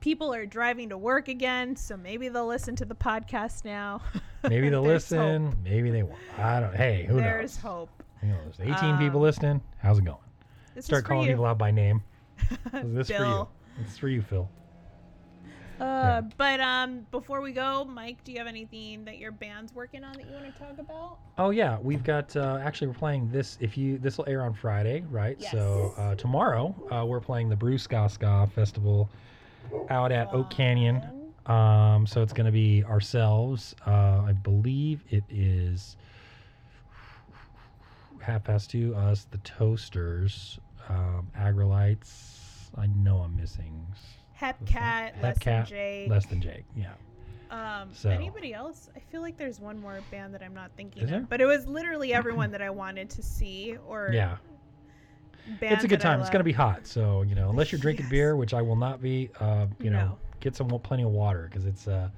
[0.00, 4.00] people are driving to work again, so maybe they'll listen to the podcast now.
[4.48, 5.46] Maybe they'll listen.
[5.46, 5.54] hope.
[5.64, 6.16] Maybe they won't.
[6.38, 6.74] I don't.
[6.74, 7.62] Hey, who There's knows?
[7.62, 8.02] hope.
[8.20, 8.54] Who knows?
[8.60, 9.60] 18 people Um, listening.
[9.78, 10.16] How's it going?
[10.78, 11.32] Start calling you.
[11.32, 12.02] people out by name.
[12.72, 13.18] This for you.
[13.18, 13.50] Bill.
[13.82, 14.48] This is for you, Phil.
[15.80, 20.04] Uh, But um, before we go, Mike, do you have anything that your band's working
[20.04, 21.18] on that you want to talk about?
[21.36, 23.56] Oh yeah, we've got uh, actually we're playing this.
[23.60, 25.36] If you this will air on Friday, right?
[25.38, 25.52] Yes.
[25.52, 29.08] So uh, tomorrow uh, we're playing the Brew Ska Ska Festival
[29.90, 31.02] out at Oak Canyon.
[31.46, 33.74] Um, so it's going to be ourselves.
[33.86, 35.96] Uh, I believe it is
[38.20, 38.94] half past two.
[38.94, 40.58] Us, the Toasters,
[40.88, 42.34] um, Aggrolites.
[42.76, 43.86] I know I'm missing
[44.40, 46.08] Hepcat, Less Than Jake.
[46.10, 46.64] less than Jake.
[46.76, 46.92] Yeah.
[47.50, 48.90] Um, So- anybody else?
[48.94, 51.20] I feel like there's one more band that I'm not thinking Is of, there?
[51.28, 54.36] but it was literally everyone that I wanted to see or Yeah.
[55.62, 56.20] it's a good time.
[56.20, 58.10] It's going to be hot, so you know, unless you're drinking Yes.
[58.10, 60.18] beer, which I will not be, uh, you know, No.
[60.40, 62.08] get some plenty of water because it's uh,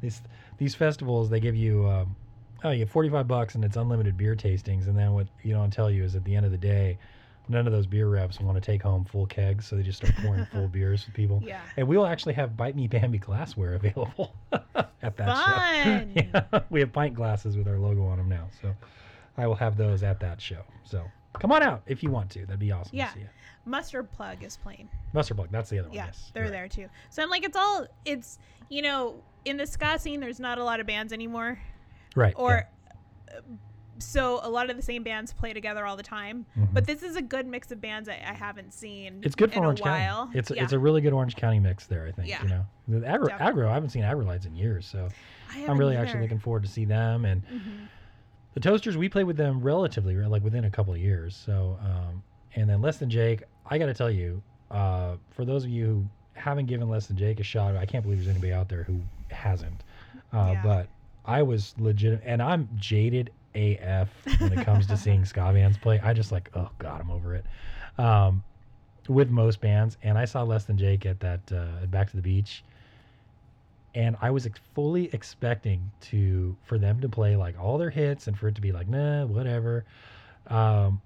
[0.00, 0.22] these
[0.56, 2.16] these festivals they give you, um,
[2.64, 5.72] oh, you get 45 bucks and it's unlimited beer tastings, and then what you don't
[5.72, 6.96] tell you is at the end of the day,
[7.48, 10.14] none of those beer reps want to take home full kegs, so they just start
[10.16, 11.42] pouring full beers for people.
[11.44, 11.60] Yeah.
[11.76, 16.14] And we'll actually have Bite Me Bambi glassware available at that Fun.
[16.16, 16.22] show.
[16.52, 18.74] yeah, we have pint glasses with our logo on them now, so
[19.36, 20.62] I will have those at that show.
[20.84, 22.40] So come on out if you want to.
[22.40, 23.08] That'd be awesome Yeah.
[23.08, 23.28] to see you.
[23.66, 24.88] Mustard Plug is playing.
[25.14, 25.96] Mustard Plug, that's the other one.
[25.96, 26.70] Yeah, yes, they're you're there right.
[26.70, 26.86] too.
[27.10, 28.38] So I'm like, it's all it's
[28.68, 30.20] you know in the ska scene.
[30.20, 31.58] There's not a lot of bands anymore,
[32.14, 32.34] Right.
[32.36, 32.68] or
[33.30, 33.40] uh,
[33.98, 36.46] so a lot of the same bands play together all the time.
[36.72, 39.14] But this is a good mix of bands I, I haven't seen.
[39.14, 39.24] Mm-hmm.
[39.24, 40.24] it's good for Orange a while.
[40.26, 40.38] County.
[40.38, 40.62] It's yeah.
[40.64, 42.06] it's a really good Orange County mix there.
[42.06, 42.28] I think.
[42.28, 42.42] Yeah.
[42.42, 43.70] You know, the agro, agro.
[43.70, 45.08] I haven't seen Aggrolites in years, so
[45.54, 46.04] I I'm really either.
[46.04, 47.86] actually looking forward to see them and Mhm.
[48.54, 48.96] the Toasters.
[48.96, 51.34] We played with them relatively like within a couple of years.
[51.36, 52.22] So um,
[52.56, 53.42] and then Less Than Jake.
[53.66, 57.16] I got to tell you, uh, for those of you who haven't given Less Than
[57.16, 59.82] Jake a shot, I can't believe there's anybody out there who hasn't.
[60.32, 60.62] Uh, Yeah.
[60.62, 60.88] But
[61.24, 66.00] I was legit, and I'm jaded AF when it comes to seeing ska bands play.
[66.00, 67.44] I just like, oh god, I'm over it.
[67.98, 68.42] Um,
[69.08, 72.16] with most bands, and I saw Less Than Jake at that uh, at Back to
[72.16, 72.64] the Beach,
[73.94, 78.26] and I was ex- fully expecting to for them to play like all their hits
[78.26, 79.84] and for it to be like, nah, whatever.
[80.48, 81.00] Um,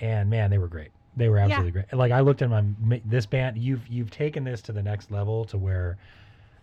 [0.00, 0.90] and man, they were great.
[1.16, 1.92] They were absolutely great.
[1.92, 2.64] Like I looked at my
[3.04, 3.58] this band.
[3.58, 5.96] You've you've taken this to the next level to where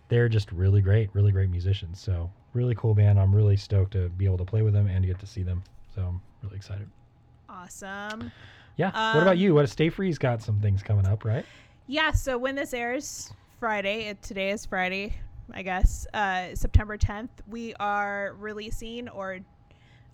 [0.08, 2.00] they're just really great, really great musicians.
[2.00, 3.20] So really cool band.
[3.20, 5.42] I'm really stoked to be able to play with them and to get to see
[5.42, 5.62] them.
[5.94, 6.88] So I'm really excited.
[7.48, 8.32] Awesome.
[8.76, 8.86] Yeah.
[9.14, 9.54] what about Um, you?
[9.54, 11.44] What if Stay Free's got some things coming up, right?
[11.86, 15.16] Yeah, so when this airs Friday, it, today is Friday,
[15.52, 19.38] I guess, uh, September 10th, we are releasing or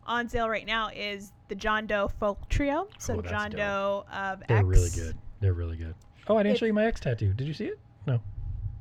[0.06, 2.88] on sale right now is the John Doe Folk Trio.
[2.98, 3.58] So Oh, John dope.
[3.58, 4.48] Doe of X.
[4.48, 4.66] They're X.
[4.66, 5.16] really good.
[5.40, 5.94] They're really good.
[6.26, 7.32] Oh, I didn't It- show you my X tattoo.
[7.32, 7.78] Did you see it?
[8.06, 8.20] No.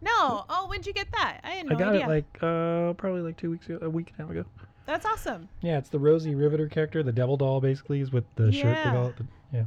[0.02, 0.46] No.
[0.50, 1.40] Oh, when'd you get that?
[1.44, 2.06] I had no I got idea.
[2.06, 4.46] it like uh probably like two weeks ago, a week and a half ago.
[4.86, 5.50] That's awesome.
[5.62, 8.84] Yeah, it's the Rosie Riveter character, the Devil Doll, basically, is with the shirt Yeah.
[8.86, 9.22] developed.
[9.54, 9.64] Yeah.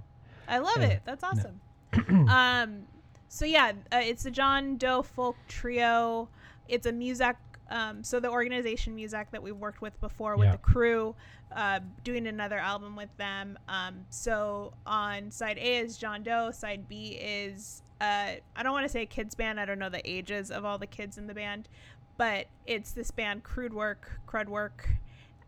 [0.49, 0.87] I love Yeah.
[0.89, 1.03] it.
[1.05, 1.61] That's awesome.
[2.29, 2.83] um,
[3.29, 6.29] so yeah, uh, it's the John Doe Folk Trio.
[6.69, 7.37] It's a music.
[7.71, 10.53] Um, so the organization music that we've worked with before with Yeah.
[10.53, 11.15] the crew,
[11.55, 13.59] uh, doing another album with them.
[13.69, 16.51] Um, so on side A is John Doe.
[16.51, 19.61] Side B is uh, I don't want to say kids band.
[19.61, 21.69] I don't know the ages of all the kids in the band,
[22.19, 24.89] but it's this band Crude Work, Crud Work,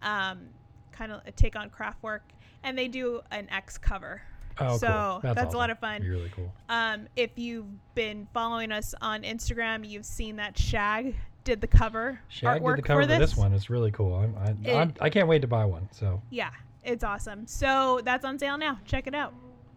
[0.03, 0.49] um,
[0.93, 2.21] kind of a take on Kraftwerk,
[2.63, 4.23] and they do an X cover.
[4.61, 5.21] Oh, so cool.
[5.25, 6.03] that's, That's, a lot of fun.
[6.03, 6.53] Really cool.
[6.69, 12.21] Um, if you've been following us on Instagram, you've seen that Shag did the cover
[12.29, 13.31] Shag artwork did the cover for for this.
[13.31, 13.53] this one.
[13.53, 14.15] It's really cool.
[14.15, 15.89] I'm, I, It- I'm, I can't wait to buy one.
[15.91, 16.51] So Yeah,
[16.85, 17.49] it's awesome.
[17.49, 18.79] So that's on sale now.
[18.85, 19.35] Check it out.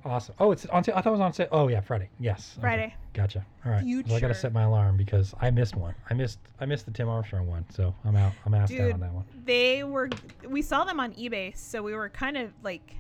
[0.08, 0.36] Awesome.
[0.40, 0.96] Oh, it's on sale.
[0.96, 1.48] I thought it was on sale.
[1.52, 2.10] Oh, yeah, Friday.
[2.20, 2.54] Yes.
[2.56, 2.62] okay.
[2.62, 2.96] Friday.
[3.14, 3.46] Gotcha.
[3.66, 3.84] All right.
[3.86, 5.96] Well, I gotta set my alarm because I missed one.
[6.10, 7.66] I missed I missed the Tim Armstrong one.
[7.70, 8.34] So I'm out.
[8.46, 9.26] I'm asked out Dude, on that one.
[9.46, 10.10] they were.
[10.48, 12.96] We saw them on eBay, so we were kind of like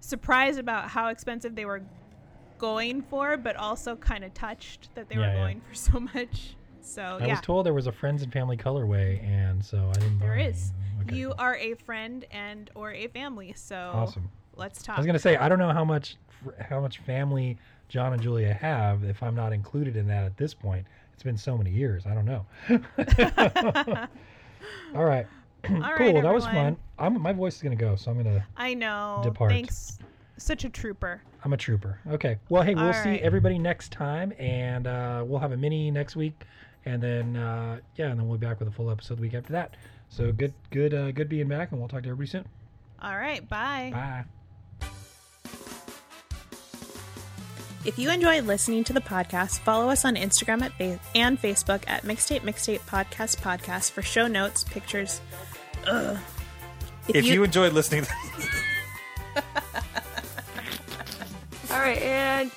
[0.00, 1.82] surprised about how expensive they were
[2.58, 5.40] going for, but also kind of touched that they Yeah, were yeah.
[5.40, 6.56] going for so much.
[6.82, 9.92] So I yeah, was told there was a friends and family colorway, and so I
[10.00, 10.18] didn't.
[10.18, 10.72] there is.
[11.02, 13.52] Okay, you are a friend and or a family.
[13.56, 14.30] So awesome.
[14.60, 14.96] Let's talk.
[14.96, 16.16] I was gonna say I don't know how much
[16.58, 17.58] how much family
[17.88, 20.86] John and Julia have if I'm not included in that at this point.
[21.12, 22.04] It's been so many years.
[22.06, 22.46] I don't know.
[24.94, 25.26] All right.
[25.68, 26.14] All cool.
[26.14, 26.76] right, that was fun.
[26.98, 28.46] I'm, my voice is gonna go, so I'm gonna.
[28.56, 29.20] I know.
[29.22, 29.50] Depart.
[29.50, 29.98] Thanks.
[30.38, 31.22] Such a trooper.
[31.44, 31.98] I'm a trooper.
[32.08, 32.38] Okay.
[32.48, 33.20] Well, hey, we'll All see right.
[33.20, 36.44] everybody next time, and uh, we'll have a mini next week,
[36.86, 39.34] and then uh, yeah, and then we'll be back with a full episode the week
[39.34, 39.76] after that.
[40.08, 42.46] So good, good, uh, good being back, and we'll talk to everybody soon.
[43.02, 43.46] All right.
[43.46, 43.90] Bye.
[43.92, 44.24] Bye.
[47.84, 51.82] If you enjoyed listening to the podcast, follow us on Instagram at fa- and Facebook
[51.86, 55.20] at Mixtape Mixtape Podcast Podcast for show notes, pictures.
[55.86, 56.18] Ugh.
[57.08, 58.06] If you, enjoyed listening,
[61.70, 62.50] All right, and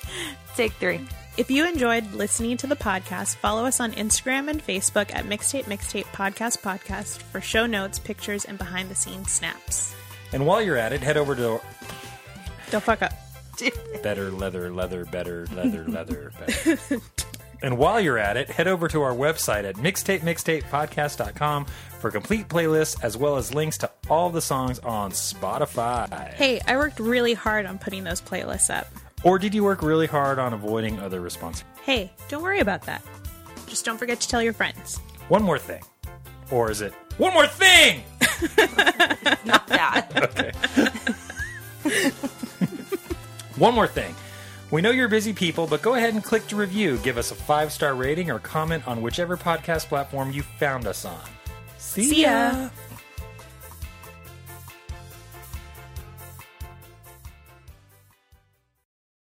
[0.56, 1.00] take three.
[1.36, 5.64] If you enjoyed listening to the podcast, follow us on Instagram and Facebook at Mixtape
[5.64, 9.94] Mixtape Podcast Podcast for show notes, pictures, and behind the scenes snaps.
[10.32, 11.60] and while you're at it, head over to
[12.70, 13.12] Don't fuck up.
[14.02, 16.78] better leather, leather, better leather, leather, better.
[17.62, 21.66] and while you're at it, head over to our website at mixtape mixtapemixtapepodcast.com
[21.98, 26.32] for complete playlists as well as links to all the songs on Spotify.
[26.34, 28.86] Hey, I worked really hard on putting those playlists up.
[29.22, 31.64] Or did you work really hard on avoiding other responses?
[31.82, 33.02] Hey, don't worry about that.
[33.66, 34.98] Just don't forget to tell your friends.
[35.28, 35.82] One more thing.
[36.50, 38.02] Or is it one more thing?
[39.46, 40.10] Not that.
[40.14, 40.52] Okay.
[43.56, 44.14] One more thing.
[44.70, 46.98] We know you're busy people, but go ahead and click to review.
[46.98, 51.04] Give us a five star rating or comment on whichever podcast platform you found us
[51.04, 51.20] on.
[51.78, 52.70] See, See ya.